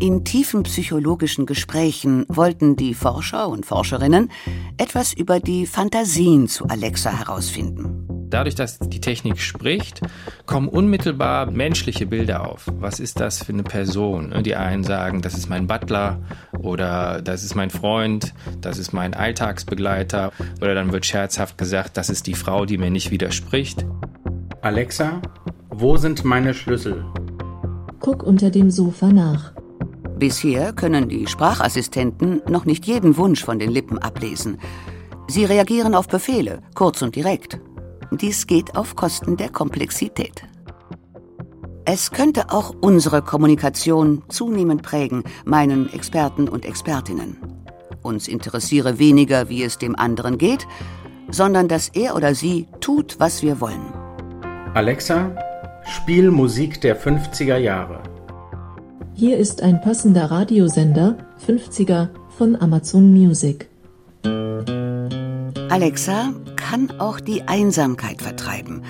In 0.00 0.24
tiefen 0.24 0.62
psychologischen 0.62 1.46
Gesprächen 1.46 2.24
wollten 2.28 2.76
die 2.76 2.94
Forscher 2.94 3.48
und 3.48 3.66
Forscherinnen 3.66 4.30
etwas 4.76 5.12
über 5.12 5.40
die 5.40 5.66
Fantasien 5.66 6.46
zu 6.46 6.66
Alexa 6.66 7.18
herausfinden. 7.18 8.07
Dadurch, 8.30 8.54
dass 8.54 8.78
die 8.78 9.00
Technik 9.00 9.40
spricht, 9.40 10.00
kommen 10.46 10.68
unmittelbar 10.68 11.50
menschliche 11.50 12.06
Bilder 12.06 12.46
auf. 12.46 12.66
Was 12.78 13.00
ist 13.00 13.20
das 13.20 13.42
für 13.42 13.52
eine 13.52 13.62
Person? 13.62 14.42
Die 14.42 14.54
einen 14.54 14.84
sagen, 14.84 15.22
das 15.22 15.34
ist 15.34 15.48
mein 15.48 15.66
Butler 15.66 16.20
oder 16.58 17.22
das 17.22 17.42
ist 17.42 17.54
mein 17.54 17.70
Freund, 17.70 18.34
das 18.60 18.78
ist 18.78 18.92
mein 18.92 19.14
Alltagsbegleiter 19.14 20.32
oder 20.60 20.74
dann 20.74 20.92
wird 20.92 21.06
scherzhaft 21.06 21.56
gesagt, 21.58 21.96
das 21.96 22.10
ist 22.10 22.26
die 22.26 22.34
Frau, 22.34 22.66
die 22.66 22.78
mir 22.78 22.90
nicht 22.90 23.10
widerspricht. 23.10 23.86
Alexa, 24.60 25.22
wo 25.70 25.96
sind 25.96 26.24
meine 26.24 26.52
Schlüssel? 26.52 27.04
Guck 28.00 28.22
unter 28.22 28.50
dem 28.50 28.70
Sofa 28.70 29.08
nach. 29.08 29.52
Bisher 30.18 30.72
können 30.72 31.08
die 31.08 31.28
Sprachassistenten 31.28 32.42
noch 32.48 32.64
nicht 32.64 32.86
jeden 32.86 33.16
Wunsch 33.16 33.44
von 33.44 33.58
den 33.58 33.70
Lippen 33.70 33.98
ablesen. 33.98 34.58
Sie 35.28 35.44
reagieren 35.44 35.94
auf 35.94 36.08
Befehle, 36.08 36.62
kurz 36.74 37.02
und 37.02 37.14
direkt. 37.14 37.60
Dies 38.10 38.46
geht 38.46 38.76
auf 38.76 38.96
Kosten 38.96 39.36
der 39.36 39.50
Komplexität. 39.50 40.42
Es 41.84 42.10
könnte 42.10 42.50
auch 42.50 42.74
unsere 42.80 43.22
Kommunikation 43.22 44.22
zunehmend 44.28 44.82
prägen, 44.82 45.24
meinen 45.44 45.92
Experten 45.92 46.48
und 46.48 46.64
Expertinnen. 46.64 47.36
Uns 48.02 48.28
interessiere 48.28 48.98
weniger, 48.98 49.48
wie 49.48 49.62
es 49.62 49.78
dem 49.78 49.96
anderen 49.96 50.38
geht, 50.38 50.66
sondern 51.30 51.68
dass 51.68 51.88
er 51.88 52.14
oder 52.14 52.34
sie 52.34 52.66
tut, 52.80 53.16
was 53.18 53.42
wir 53.42 53.60
wollen. 53.60 53.92
Alexa, 54.74 55.34
spiel 55.84 56.30
Musik 56.30 56.80
der 56.80 56.98
50er 57.00 57.56
Jahre. 57.56 58.02
Hier 59.14 59.36
ist 59.36 59.62
ein 59.62 59.80
passender 59.80 60.30
Radiosender 60.30 61.16
50er 61.46 62.08
von 62.36 62.56
Amazon 62.56 63.12
Music. 63.12 63.68
Alexa 65.70 66.32
kann 66.56 66.98
auch 66.98 67.20
die 67.20 67.42
Einsamkeit 67.42 68.22
vertreiben. 68.22 68.82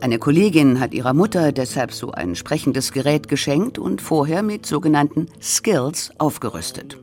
Eine 0.00 0.20
Kollegin 0.20 0.78
hat 0.78 0.94
ihrer 0.94 1.14
Mutter 1.14 1.50
deshalb 1.50 1.92
so 1.92 2.12
ein 2.12 2.36
sprechendes 2.36 2.92
Gerät 2.92 3.26
geschenkt 3.26 3.76
und 3.76 4.00
vorher 4.00 4.44
mit 4.44 4.66
sogenannten 4.66 5.26
Skills 5.42 6.12
aufgerüstet. 6.18 6.98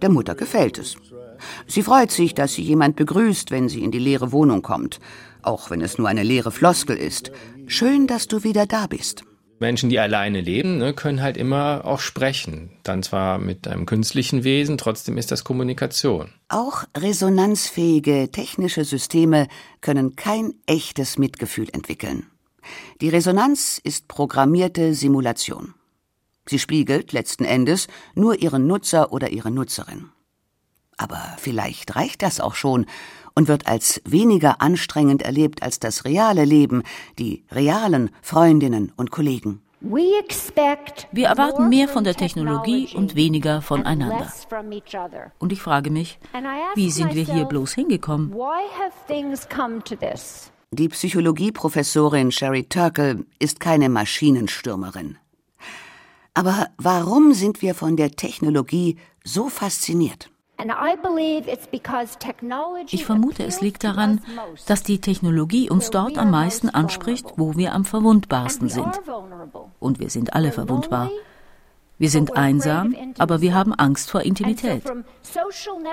Der 0.00 0.10
Mutter 0.10 0.36
gefällt 0.36 0.78
es. 0.78 0.96
Sie 1.66 1.82
freut 1.82 2.12
sich, 2.12 2.34
dass 2.34 2.54
sie 2.54 2.62
jemand 2.62 2.94
begrüßt, 2.94 3.50
wenn 3.50 3.68
sie 3.68 3.82
in 3.82 3.90
die 3.90 3.98
leere 3.98 4.30
Wohnung 4.30 4.62
kommt, 4.62 5.00
auch 5.42 5.70
wenn 5.70 5.80
es 5.80 5.98
nur 5.98 6.08
eine 6.08 6.22
leere 6.22 6.52
Floskel 6.52 6.96
ist. 6.96 7.32
Schön, 7.66 8.06
dass 8.06 8.28
du 8.28 8.44
wieder 8.44 8.66
da 8.66 8.86
bist. 8.86 9.24
Menschen, 9.60 9.90
die 9.90 9.98
alleine 9.98 10.40
leben, 10.40 10.78
ne, 10.78 10.92
können 10.92 11.22
halt 11.22 11.36
immer 11.36 11.82
auch 11.84 12.00
sprechen. 12.00 12.70
Dann 12.82 13.02
zwar 13.02 13.38
mit 13.38 13.66
einem 13.66 13.86
künstlichen 13.86 14.44
Wesen, 14.44 14.78
trotzdem 14.78 15.16
ist 15.16 15.30
das 15.30 15.44
Kommunikation. 15.44 16.32
Auch 16.48 16.84
resonanzfähige 16.96 18.30
technische 18.30 18.84
Systeme 18.84 19.48
können 19.80 20.16
kein 20.16 20.54
echtes 20.66 21.18
Mitgefühl 21.18 21.68
entwickeln. 21.72 22.26
Die 23.00 23.08
Resonanz 23.08 23.80
ist 23.82 24.08
programmierte 24.08 24.94
Simulation. 24.94 25.74
Sie 26.46 26.58
spiegelt 26.58 27.12
letzten 27.12 27.44
Endes 27.44 27.88
nur 28.14 28.40
ihren 28.40 28.66
Nutzer 28.66 29.12
oder 29.12 29.30
ihre 29.30 29.50
Nutzerin. 29.50 30.10
Aber 30.96 31.36
vielleicht 31.38 31.94
reicht 31.94 32.22
das 32.22 32.40
auch 32.40 32.54
schon 32.54 32.86
und 33.38 33.46
wird 33.46 33.68
als 33.68 34.02
weniger 34.04 34.60
anstrengend 34.60 35.22
erlebt 35.22 35.62
als 35.62 35.78
das 35.78 36.04
reale 36.04 36.44
Leben, 36.44 36.82
die 37.20 37.44
realen 37.52 38.10
Freundinnen 38.20 38.92
und 38.96 39.12
Kollegen. 39.12 39.62
Wir 39.80 41.26
erwarten 41.28 41.68
mehr 41.68 41.86
von 41.86 42.02
der 42.02 42.16
Technologie 42.16 42.88
und 42.96 43.14
weniger 43.14 43.62
voneinander. 43.62 44.26
Und 45.38 45.52
ich 45.52 45.62
frage 45.62 45.90
mich, 45.92 46.18
wie 46.74 46.90
sind 46.90 47.14
wir 47.14 47.22
hier 47.22 47.44
bloß 47.44 47.74
hingekommen? 47.74 48.34
Die 50.72 50.88
Psychologieprofessorin 50.88 52.32
Sherry 52.32 52.64
Turkle 52.64 53.24
ist 53.38 53.60
keine 53.60 53.88
Maschinenstürmerin. 53.88 55.16
Aber 56.34 56.66
warum 56.76 57.34
sind 57.34 57.62
wir 57.62 57.76
von 57.76 57.96
der 57.96 58.10
Technologie 58.10 58.96
so 59.22 59.48
fasziniert? 59.48 60.28
Ich 62.90 63.04
vermute, 63.04 63.44
es 63.44 63.60
liegt 63.60 63.84
daran, 63.84 64.20
dass 64.66 64.82
die 64.82 65.00
Technologie 65.00 65.70
uns 65.70 65.90
dort 65.90 66.18
am 66.18 66.30
meisten 66.30 66.68
anspricht, 66.68 67.34
wo 67.36 67.56
wir 67.56 67.74
am 67.74 67.84
verwundbarsten 67.84 68.68
sind. 68.68 69.00
Und 69.78 70.00
wir 70.00 70.10
sind 70.10 70.34
alle 70.34 70.50
verwundbar. 70.50 71.10
Wir 71.96 72.10
sind 72.10 72.36
einsam, 72.36 72.94
aber 73.18 73.40
wir 73.40 73.54
haben 73.54 73.72
Angst 73.74 74.10
vor 74.10 74.22
Intimität. 74.22 74.84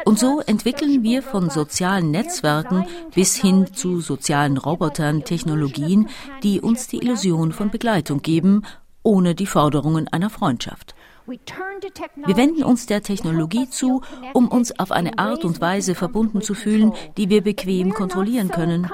Und 0.06 0.20
so 0.20 0.40
entwickeln 0.42 1.02
wir 1.02 1.24
von 1.24 1.50
sozialen 1.50 2.12
Netzwerken 2.12 2.86
bis 3.14 3.36
hin 3.36 3.74
zu 3.74 4.02
sozialen 4.02 4.58
Robotern 4.58 5.24
Technologien, 5.24 6.10
die 6.44 6.62
uns 6.62 6.88
die 6.88 6.98
Illusion 6.98 7.52
von 7.52 7.72
Begleitung 7.72 8.22
geben 8.22 8.64
ohne 9.06 9.36
die 9.36 9.46
Forderungen 9.46 10.08
einer 10.08 10.30
Freundschaft. 10.30 10.96
Wir 11.28 12.38
wenden 12.38 12.64
uns 12.64 12.86
der 12.86 13.02
Technologie 13.02 13.70
zu, 13.70 14.02
um 14.34 14.48
uns 14.48 14.78
auf 14.80 14.92
eine 14.92 15.18
Art 15.18 15.44
und 15.44 15.60
Weise 15.62 15.96
verbunden 15.96 16.42
zu 16.42 16.54
fühlen, 16.54 16.94
die 17.18 17.30
wir 17.30 17.42
bequem 17.42 17.94
kontrollieren 17.94 18.50
können. 18.50 18.90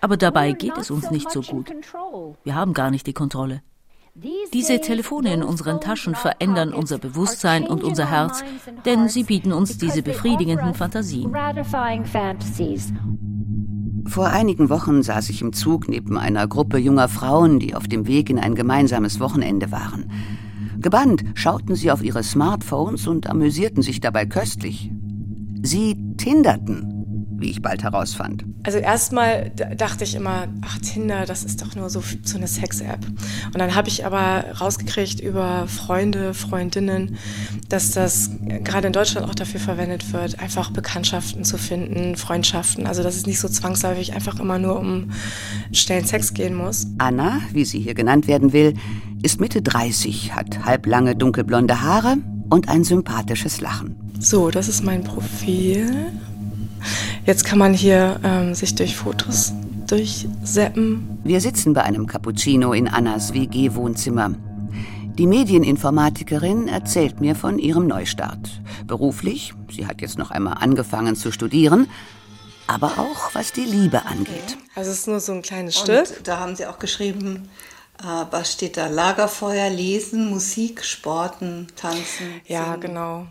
Aber 0.00 0.16
dabei 0.16 0.52
geht 0.52 0.76
es 0.78 0.90
uns 0.90 1.10
nicht 1.10 1.30
so 1.30 1.40
gut. 1.42 1.72
Wir 2.44 2.54
haben 2.54 2.74
gar 2.74 2.90
nicht 2.90 3.06
die 3.06 3.12
Kontrolle. 3.12 3.62
Diese 4.52 4.80
Telefone 4.80 5.34
in 5.34 5.42
unseren 5.42 5.80
Taschen 5.80 6.14
verändern 6.14 6.72
unser 6.72 6.98
Bewusstsein 6.98 7.66
und 7.66 7.82
unser 7.82 8.10
Herz, 8.10 8.44
denn 8.84 9.08
sie 9.08 9.24
bieten 9.24 9.52
uns 9.52 9.76
diese 9.76 10.02
befriedigenden 10.02 10.74
Fantasien. 10.74 11.34
Vor 14.06 14.26
einigen 14.28 14.68
Wochen 14.68 15.02
saß 15.02 15.30
ich 15.30 15.42
im 15.42 15.52
Zug 15.52 15.88
neben 15.88 16.16
einer 16.16 16.46
Gruppe 16.46 16.78
junger 16.78 17.08
Frauen, 17.08 17.58
die 17.58 17.74
auf 17.74 17.88
dem 17.88 18.06
Weg 18.06 18.30
in 18.30 18.38
ein 18.38 18.54
gemeinsames 18.54 19.18
Wochenende 19.18 19.72
waren. 19.72 20.10
Gebannt 20.84 21.24
schauten 21.32 21.76
sie 21.76 21.90
auf 21.90 22.02
ihre 22.02 22.22
Smartphones 22.22 23.06
und 23.06 23.26
amüsierten 23.26 23.82
sich 23.82 24.00
dabei 24.00 24.26
köstlich. 24.26 24.90
Sie 25.62 25.96
tinderten 26.18 26.94
wie 27.44 27.50
ich 27.50 27.62
bald 27.62 27.82
herausfand. 27.82 28.44
Also 28.62 28.78
erstmal 28.78 29.50
dachte 29.50 30.04
ich 30.04 30.14
immer, 30.14 30.48
ach 30.62 30.78
Tinder, 30.78 31.26
das 31.26 31.44
ist 31.44 31.60
doch 31.60 31.74
nur 31.74 31.90
so, 31.90 32.02
so 32.22 32.38
eine 32.38 32.46
Sex-App. 32.46 33.04
Und 33.46 33.58
dann 33.58 33.74
habe 33.74 33.88
ich 33.88 34.06
aber 34.06 34.44
rausgekriegt 34.60 35.20
über 35.20 35.66
Freunde, 35.66 36.32
Freundinnen, 36.32 37.18
dass 37.68 37.90
das 37.90 38.30
gerade 38.62 38.86
in 38.86 38.92
Deutschland 38.92 39.28
auch 39.28 39.34
dafür 39.34 39.60
verwendet 39.60 40.12
wird, 40.12 40.38
einfach 40.40 40.70
Bekanntschaften 40.70 41.44
zu 41.44 41.58
finden, 41.58 42.16
Freundschaften. 42.16 42.86
Also 42.86 43.02
dass 43.02 43.16
es 43.16 43.26
nicht 43.26 43.40
so 43.40 43.48
zwangsläufig 43.48 44.14
einfach 44.14 44.40
immer 44.40 44.58
nur 44.58 44.78
um 44.78 45.10
schnellen 45.72 46.06
Sex 46.06 46.32
gehen 46.32 46.54
muss. 46.54 46.86
Anna, 46.98 47.40
wie 47.52 47.64
sie 47.64 47.80
hier 47.80 47.94
genannt 47.94 48.26
werden 48.26 48.52
will, 48.52 48.74
ist 49.24 49.40
Mitte 49.40 49.62
30, 49.62 50.34
hat 50.34 50.66
halblange 50.66 51.16
dunkelblonde 51.16 51.80
Haare 51.80 52.18
und 52.50 52.68
ein 52.68 52.84
sympathisches 52.84 53.62
Lachen. 53.62 54.12
So, 54.20 54.50
das 54.50 54.68
ist 54.68 54.84
mein 54.84 55.02
Profil. 55.02 56.12
Jetzt 57.24 57.44
kann 57.44 57.58
man 57.58 57.72
hier 57.72 58.20
ähm, 58.22 58.54
sich 58.54 58.74
durch 58.74 58.94
Fotos 58.94 59.54
durchseppen. 59.86 61.18
Wir 61.24 61.40
sitzen 61.40 61.72
bei 61.72 61.82
einem 61.82 62.06
Cappuccino 62.06 62.74
in 62.74 62.86
Annas 62.86 63.32
WG-Wohnzimmer. 63.32 64.34
Die 65.16 65.26
Medieninformatikerin 65.26 66.68
erzählt 66.68 67.22
mir 67.22 67.34
von 67.34 67.58
ihrem 67.58 67.86
Neustart. 67.86 68.60
Beruflich, 68.86 69.54
sie 69.70 69.86
hat 69.86 70.02
jetzt 70.02 70.18
noch 70.18 70.32
einmal 70.32 70.58
angefangen 70.60 71.16
zu 71.16 71.32
studieren, 71.32 71.86
aber 72.66 72.98
auch 72.98 73.34
was 73.34 73.52
die 73.52 73.64
Liebe 73.64 74.04
angeht. 74.04 74.58
Also 74.74 74.90
es 74.90 74.98
ist 74.98 75.08
nur 75.08 75.20
so 75.20 75.32
ein 75.32 75.40
kleines 75.40 75.78
Stück. 75.78 76.08
Und 76.18 76.28
da 76.28 76.40
haben 76.40 76.56
Sie 76.56 76.66
auch 76.66 76.78
geschrieben, 76.78 77.48
äh, 78.02 78.26
was 78.30 78.52
steht 78.52 78.76
da? 78.76 78.88
Lagerfeuer, 78.88 79.70
Lesen, 79.70 80.30
Musik, 80.30 80.84
Sporten, 80.84 81.68
Tanzen. 81.76 82.40
Ja, 82.46 82.64
singen. 82.64 82.80
genau. 82.80 83.26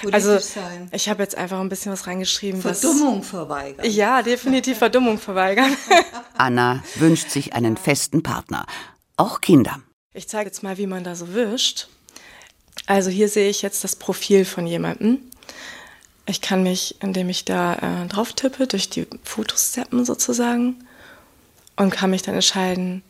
Politisch 0.00 0.14
also 0.14 0.38
sein. 0.38 0.88
ich 0.92 1.08
habe 1.08 1.22
jetzt 1.22 1.36
einfach 1.36 1.60
ein 1.60 1.68
bisschen 1.68 1.92
was 1.92 2.06
reingeschrieben. 2.06 2.62
Verdummung 2.62 3.20
was, 3.20 3.28
verweigern. 3.28 3.90
Ja, 3.90 4.22
definitiv 4.22 4.78
Verdummung 4.78 5.18
verweigern. 5.18 5.76
Anna 6.38 6.82
wünscht 6.96 7.30
sich 7.30 7.52
einen 7.52 7.76
festen 7.76 8.22
Partner, 8.22 8.66
auch 9.16 9.40
Kinder. 9.40 9.80
Ich 10.14 10.28
zeige 10.28 10.46
jetzt 10.48 10.62
mal, 10.62 10.78
wie 10.78 10.86
man 10.86 11.04
da 11.04 11.14
so 11.14 11.34
wischt. 11.34 11.88
Also 12.86 13.10
hier 13.10 13.28
sehe 13.28 13.50
ich 13.50 13.62
jetzt 13.62 13.84
das 13.84 13.96
Profil 13.96 14.44
von 14.44 14.66
jemandem. 14.66 15.20
Ich 16.26 16.40
kann 16.40 16.62
mich, 16.62 16.96
indem 17.02 17.28
ich 17.28 17.44
da 17.44 17.74
äh, 17.74 18.06
drauf 18.08 18.32
tippe, 18.32 18.66
durch 18.66 18.88
die 18.88 19.06
Fotos 19.24 19.72
zappen 19.72 20.04
sozusagen 20.04 20.86
und 21.76 21.90
kann 21.90 22.10
mich 22.10 22.22
dann 22.22 22.34
entscheiden, 22.34 23.02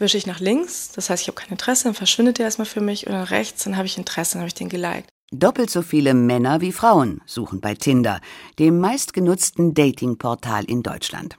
wische 0.00 0.16
ich 0.16 0.26
nach 0.26 0.40
links, 0.40 0.90
das 0.92 1.10
heißt, 1.10 1.22
ich 1.22 1.28
habe 1.28 1.40
kein 1.40 1.50
Interesse, 1.50 1.84
dann 1.84 1.94
verschwindet 1.94 2.38
der 2.38 2.46
erstmal 2.46 2.66
für 2.66 2.80
mich, 2.80 3.06
oder 3.06 3.30
rechts, 3.30 3.64
dann 3.64 3.76
habe 3.76 3.86
ich 3.86 3.98
Interesse, 3.98 4.32
dann 4.32 4.40
habe 4.40 4.48
ich 4.48 4.54
den 4.54 4.68
geliked. 4.68 5.08
Doppelt 5.32 5.70
so 5.70 5.82
viele 5.82 6.12
Männer 6.12 6.60
wie 6.60 6.72
Frauen 6.72 7.20
suchen 7.24 7.60
bei 7.60 7.74
Tinder, 7.74 8.20
dem 8.58 8.80
meistgenutzten 8.80 9.74
Datingportal 9.74 10.64
in 10.64 10.82
Deutschland. 10.82 11.38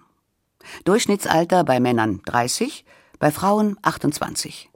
Durchschnittsalter 0.85 1.63
bei 1.65 1.79
Männern 1.79 2.21
30, 2.25 2.85
bei 3.19 3.31
Frauen 3.31 3.77
28. 3.81 4.69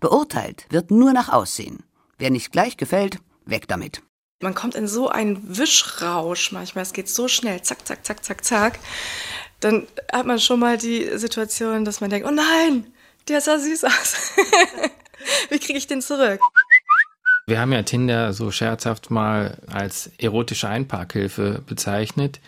Beurteilt 0.00 0.66
wird 0.68 0.90
nur 0.90 1.12
nach 1.12 1.30
Aussehen. 1.30 1.84
Wer 2.18 2.30
nicht 2.30 2.52
gleich 2.52 2.76
gefällt, 2.76 3.18
weg 3.46 3.68
damit. 3.68 4.02
Man 4.40 4.54
kommt 4.54 4.74
in 4.74 4.86
so 4.86 5.08
einen 5.08 5.56
Wischrausch 5.56 6.52
manchmal, 6.52 6.82
es 6.82 6.92
geht 6.92 7.08
so 7.08 7.28
schnell, 7.28 7.62
zack, 7.62 7.86
zack, 7.86 8.04
zack, 8.04 8.22
zack, 8.22 8.44
zack. 8.44 8.78
Dann 9.60 9.86
hat 10.12 10.26
man 10.26 10.38
schon 10.38 10.60
mal 10.60 10.76
die 10.76 11.16
Situation, 11.16 11.86
dass 11.86 12.02
man 12.02 12.10
denkt, 12.10 12.28
oh 12.28 12.30
nein, 12.30 12.92
der 13.28 13.40
sah 13.40 13.58
süß 13.58 13.84
aus. 13.84 14.32
Wie 15.50 15.58
kriege 15.58 15.78
ich 15.78 15.86
den 15.86 16.02
zurück? 16.02 16.40
Wir 17.46 17.60
haben 17.60 17.72
ja 17.72 17.82
Tinder 17.82 18.32
so 18.32 18.50
scherzhaft 18.50 19.10
mal 19.10 19.58
als 19.68 20.10
erotische 20.18 20.68
Einparkhilfe 20.68 21.62
bezeichnet. 21.66 22.40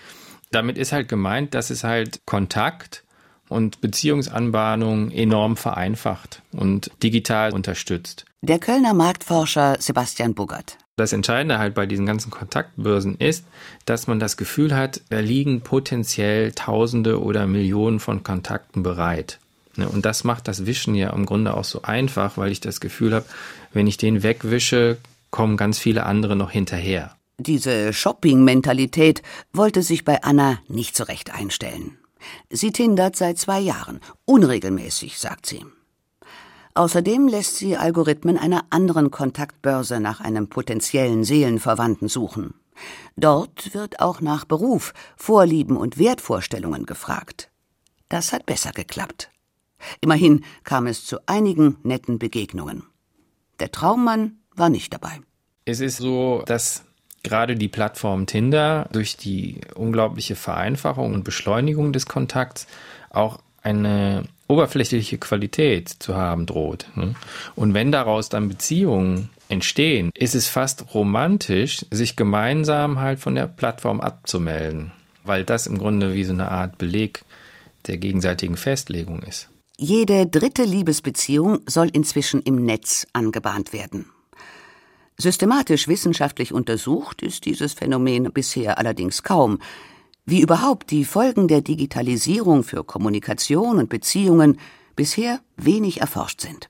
Damit 0.50 0.78
ist 0.78 0.92
halt 0.92 1.08
gemeint, 1.08 1.54
dass 1.54 1.70
es 1.70 1.84
halt 1.84 2.20
Kontakt 2.26 3.04
und 3.48 3.80
Beziehungsanbahnung 3.80 5.10
enorm 5.10 5.56
vereinfacht 5.56 6.42
und 6.52 6.90
digital 7.02 7.52
unterstützt. 7.52 8.24
Der 8.42 8.58
Kölner 8.58 8.94
Marktforscher 8.94 9.76
Sebastian 9.80 10.34
Buggert. 10.34 10.78
Das 10.96 11.12
Entscheidende 11.12 11.58
halt 11.58 11.74
bei 11.74 11.86
diesen 11.86 12.06
ganzen 12.06 12.30
Kontaktbörsen 12.30 13.16
ist, 13.18 13.44
dass 13.84 14.08
man 14.08 14.18
das 14.18 14.36
Gefühl 14.36 14.74
hat, 14.74 15.00
da 15.10 15.20
liegen 15.20 15.60
potenziell 15.60 16.50
Tausende 16.52 17.22
oder 17.22 17.46
Millionen 17.46 18.00
von 18.00 18.24
Kontakten 18.24 18.82
bereit. 18.82 19.38
Ne, 19.78 19.88
und 19.88 20.04
das 20.04 20.24
macht 20.24 20.48
das 20.48 20.66
Wischen 20.66 20.96
ja 20.96 21.10
im 21.10 21.24
Grunde 21.24 21.54
auch 21.54 21.64
so 21.64 21.82
einfach, 21.82 22.36
weil 22.36 22.50
ich 22.50 22.60
das 22.60 22.80
Gefühl 22.80 23.14
habe, 23.14 23.26
wenn 23.72 23.86
ich 23.86 23.96
den 23.96 24.24
wegwische, 24.24 24.98
kommen 25.30 25.56
ganz 25.56 25.78
viele 25.78 26.04
andere 26.04 26.34
noch 26.34 26.50
hinterher. 26.50 27.14
Diese 27.38 27.92
Shopping-Mentalität 27.92 29.22
wollte 29.52 29.84
sich 29.84 30.04
bei 30.04 30.24
Anna 30.24 30.58
nicht 30.66 30.96
so 30.96 31.04
recht 31.04 31.32
einstellen. 31.32 31.96
Sie 32.50 32.72
tindert 32.72 33.14
seit 33.14 33.38
zwei 33.38 33.60
Jahren, 33.60 34.00
unregelmäßig, 34.24 35.16
sagt 35.16 35.46
sie. 35.46 35.64
Außerdem 36.74 37.28
lässt 37.28 37.56
sie 37.56 37.76
Algorithmen 37.76 38.36
einer 38.36 38.64
anderen 38.70 39.12
Kontaktbörse 39.12 40.00
nach 40.00 40.20
einem 40.20 40.48
potenziellen 40.48 41.22
Seelenverwandten 41.22 42.08
suchen. 42.08 42.54
Dort 43.16 43.74
wird 43.74 44.00
auch 44.00 44.20
nach 44.20 44.44
Beruf, 44.44 44.92
Vorlieben 45.16 45.76
und 45.76 45.98
Wertvorstellungen 45.98 46.84
gefragt. 46.84 47.48
Das 48.08 48.32
hat 48.32 48.44
besser 48.44 48.72
geklappt. 48.72 49.30
Immerhin 50.00 50.44
kam 50.64 50.86
es 50.86 51.04
zu 51.04 51.18
einigen 51.26 51.76
netten 51.82 52.18
Begegnungen. 52.18 52.84
Der 53.60 53.70
Traummann 53.70 54.38
war 54.54 54.70
nicht 54.70 54.92
dabei. 54.92 55.20
Es 55.64 55.80
ist 55.80 55.98
so, 55.98 56.42
dass 56.46 56.84
gerade 57.22 57.56
die 57.56 57.68
Plattform 57.68 58.26
Tinder 58.26 58.88
durch 58.92 59.16
die 59.16 59.60
unglaubliche 59.74 60.36
Vereinfachung 60.36 61.14
und 61.14 61.24
Beschleunigung 61.24 61.92
des 61.92 62.06
Kontakts 62.06 62.66
auch 63.10 63.38
eine 63.62 64.24
oberflächliche 64.46 65.18
Qualität 65.18 65.88
zu 65.88 66.16
haben 66.16 66.46
droht. 66.46 66.86
Ne? 66.94 67.14
Und 67.54 67.74
wenn 67.74 67.92
daraus 67.92 68.28
dann 68.28 68.48
Beziehungen 68.48 69.30
entstehen, 69.48 70.10
ist 70.14 70.34
es 70.34 70.48
fast 70.48 70.94
romantisch, 70.94 71.84
sich 71.90 72.16
gemeinsam 72.16 73.00
halt 73.00 73.20
von 73.20 73.34
der 73.34 73.46
Plattform 73.46 74.00
abzumelden, 74.00 74.92
weil 75.24 75.44
das 75.44 75.66
im 75.66 75.78
Grunde 75.78 76.14
wie 76.14 76.24
so 76.24 76.32
eine 76.32 76.50
Art 76.50 76.78
Beleg 76.78 77.24
der 77.86 77.98
gegenseitigen 77.98 78.56
Festlegung 78.56 79.22
ist. 79.22 79.48
Jede 79.80 80.26
dritte 80.26 80.64
Liebesbeziehung 80.64 81.60
soll 81.68 81.88
inzwischen 81.92 82.42
im 82.42 82.64
Netz 82.64 83.06
angebahnt 83.12 83.72
werden. 83.72 84.10
Systematisch 85.16 85.86
wissenschaftlich 85.86 86.52
untersucht 86.52 87.22
ist 87.22 87.44
dieses 87.44 87.74
Phänomen 87.74 88.24
bisher 88.32 88.78
allerdings 88.78 89.22
kaum. 89.22 89.60
Wie 90.26 90.40
überhaupt 90.40 90.90
die 90.90 91.04
Folgen 91.04 91.46
der 91.46 91.60
Digitalisierung 91.60 92.64
für 92.64 92.82
Kommunikation 92.82 93.78
und 93.78 93.88
Beziehungen 93.88 94.58
bisher 94.96 95.38
wenig 95.56 96.00
erforscht 96.00 96.40
sind. 96.40 96.66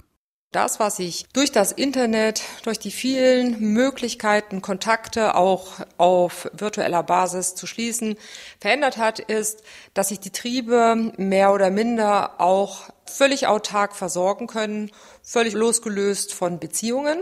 Das, 0.51 0.81
was 0.81 0.97
sich 0.97 1.27
durch 1.35 1.53
das 1.53 1.73
Internet, 1.73 2.41
durch 2.63 2.79
die 2.79 2.91
vielen 2.91 3.61
Möglichkeiten, 3.61 4.63
Kontakte 4.63 5.35
auch 5.35 5.73
auf 5.99 6.51
virtueller 6.55 7.03
Basis 7.03 7.55
zu 7.55 7.67
schließen, 7.67 8.17
verändert 8.59 8.97
hat, 8.97 9.19
ist, 9.19 9.63
dass 9.93 10.09
sich 10.09 10.21
die 10.21 10.33
Triebe 10.33 11.13
mehr 11.19 11.53
oder 11.53 11.69
minder 11.69 12.41
auch 12.41 12.89
völlig 13.05 13.47
autark 13.47 13.95
versorgen 13.95 14.47
können, 14.47 14.91
völlig 15.23 15.53
losgelöst 15.53 16.33
von 16.33 16.59
Beziehungen. 16.59 17.21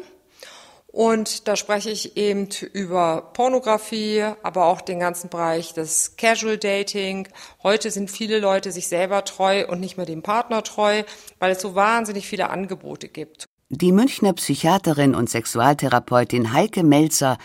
Und 0.96 1.46
da 1.46 1.56
spreche 1.56 1.90
ich 1.90 2.16
eben 2.16 2.48
über 2.72 3.30
Pornografie, 3.34 4.24
aber 4.42 4.64
auch 4.64 4.80
den 4.80 4.98
ganzen 4.98 5.28
Bereich 5.28 5.74
des 5.74 6.16
Casual 6.16 6.56
Dating. 6.56 7.28
Heute 7.62 7.90
sind 7.90 8.10
viele 8.10 8.38
Leute 8.38 8.72
sich 8.72 8.88
selber 8.88 9.22
treu 9.26 9.66
und 9.68 9.78
nicht 9.78 9.98
mehr 9.98 10.06
dem 10.06 10.22
Partner 10.22 10.62
treu, 10.62 11.02
weil 11.38 11.52
es 11.52 11.60
so 11.60 11.74
wahnsinnig 11.74 12.26
viele 12.26 12.48
Angebote 12.48 13.08
gibt. 13.08 13.44
Die 13.68 13.92
Münchner 13.92 14.32
Psychiaterin 14.32 15.14
und 15.14 15.28
Sexualtherapeutin 15.28 16.54
Heike 16.54 16.82
Melzer 16.82 17.36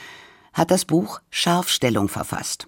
hat 0.54 0.72
das 0.72 0.86
Buch 0.86 1.20
Scharfstellung 1.30 2.08
verfasst. 2.08 2.68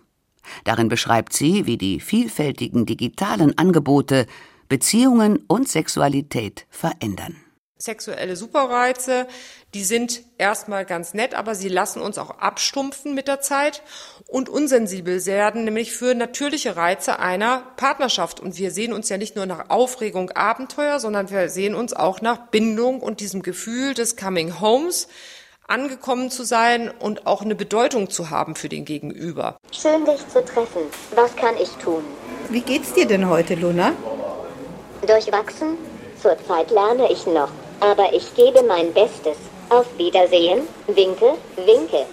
Darin 0.65 0.89
beschreibt 0.89 1.31
sie, 1.31 1.65
wie 1.65 1.77
die 1.77 2.01
vielfältigen 2.01 2.85
digitalen 2.85 3.57
Angebote 3.57 4.27
Beziehungen 4.67 5.45
und 5.47 5.69
Sexualität 5.69 6.65
verändern 6.69 7.42
sexuelle 7.83 8.35
Superreize, 8.35 9.27
die 9.73 9.83
sind 9.83 10.21
erstmal 10.37 10.85
ganz 10.85 11.13
nett, 11.13 11.33
aber 11.33 11.55
sie 11.55 11.69
lassen 11.69 12.01
uns 12.01 12.17
auch 12.17 12.39
abstumpfen 12.39 13.15
mit 13.15 13.27
der 13.27 13.41
Zeit 13.41 13.81
und 14.27 14.49
unsensibel 14.49 15.25
werden, 15.25 15.65
nämlich 15.65 15.93
für 15.93 16.15
natürliche 16.15 16.75
Reize 16.75 17.19
einer 17.19 17.63
Partnerschaft. 17.75 18.39
Und 18.39 18.57
wir 18.57 18.71
sehen 18.71 18.93
uns 18.93 19.09
ja 19.09 19.17
nicht 19.17 19.35
nur 19.35 19.45
nach 19.45 19.69
Aufregung, 19.69 20.29
Abenteuer, 20.31 20.99
sondern 20.99 21.29
wir 21.29 21.49
sehen 21.49 21.75
uns 21.75 21.93
auch 21.93 22.21
nach 22.21 22.47
Bindung 22.47 23.01
und 23.01 23.19
diesem 23.19 23.41
Gefühl 23.41 23.93
des 23.93 24.15
Coming 24.15 24.59
Homes, 24.59 25.07
angekommen 25.67 26.29
zu 26.29 26.43
sein 26.43 26.91
und 26.99 27.25
auch 27.25 27.41
eine 27.41 27.55
Bedeutung 27.55 28.09
zu 28.09 28.29
haben 28.29 28.55
für 28.55 28.69
den 28.69 28.85
Gegenüber. 28.85 29.57
Schön, 29.71 30.05
dich 30.05 30.27
zu 30.27 30.43
treffen. 30.43 30.81
Was 31.15 31.35
kann 31.35 31.55
ich 31.57 31.69
tun? 31.83 32.03
Wie 32.49 32.61
geht's 32.61 32.93
dir 32.93 33.07
denn 33.07 33.29
heute, 33.29 33.55
Luna? 33.55 33.93
Durchwachsen? 35.07 35.77
Zurzeit 36.21 36.69
lerne 36.71 37.11
ich 37.11 37.25
noch 37.25 37.49
aber 37.79 38.13
ich 38.13 38.33
gebe 38.35 38.63
mein 38.67 38.93
Bestes. 38.93 39.37
Auf 39.69 39.85
Wiedersehen, 39.97 40.61
Winke, 40.87 41.37
Winke. 41.55 42.05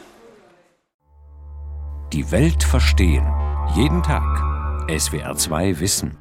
Die 2.13 2.31
Welt 2.31 2.63
verstehen. 2.63 3.27
Jeden 3.77 4.03
Tag. 4.03 4.25
SWR2 4.89 5.79
Wissen. 5.81 6.17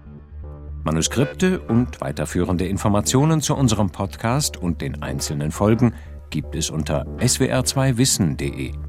Manuskripte 0.84 1.60
und 1.60 1.99
weiterführende 2.02 2.67
Informationen 2.67 3.41
zu 3.41 3.56
unserem 3.56 3.89
Podcast 3.89 4.58
und 4.58 4.82
den 4.82 5.02
einzelnen 5.02 5.52
Folgen 5.52 5.93
gibt 6.30 6.56
es 6.56 6.69
unter 6.69 7.06
swr2wissen.de. 7.17 8.88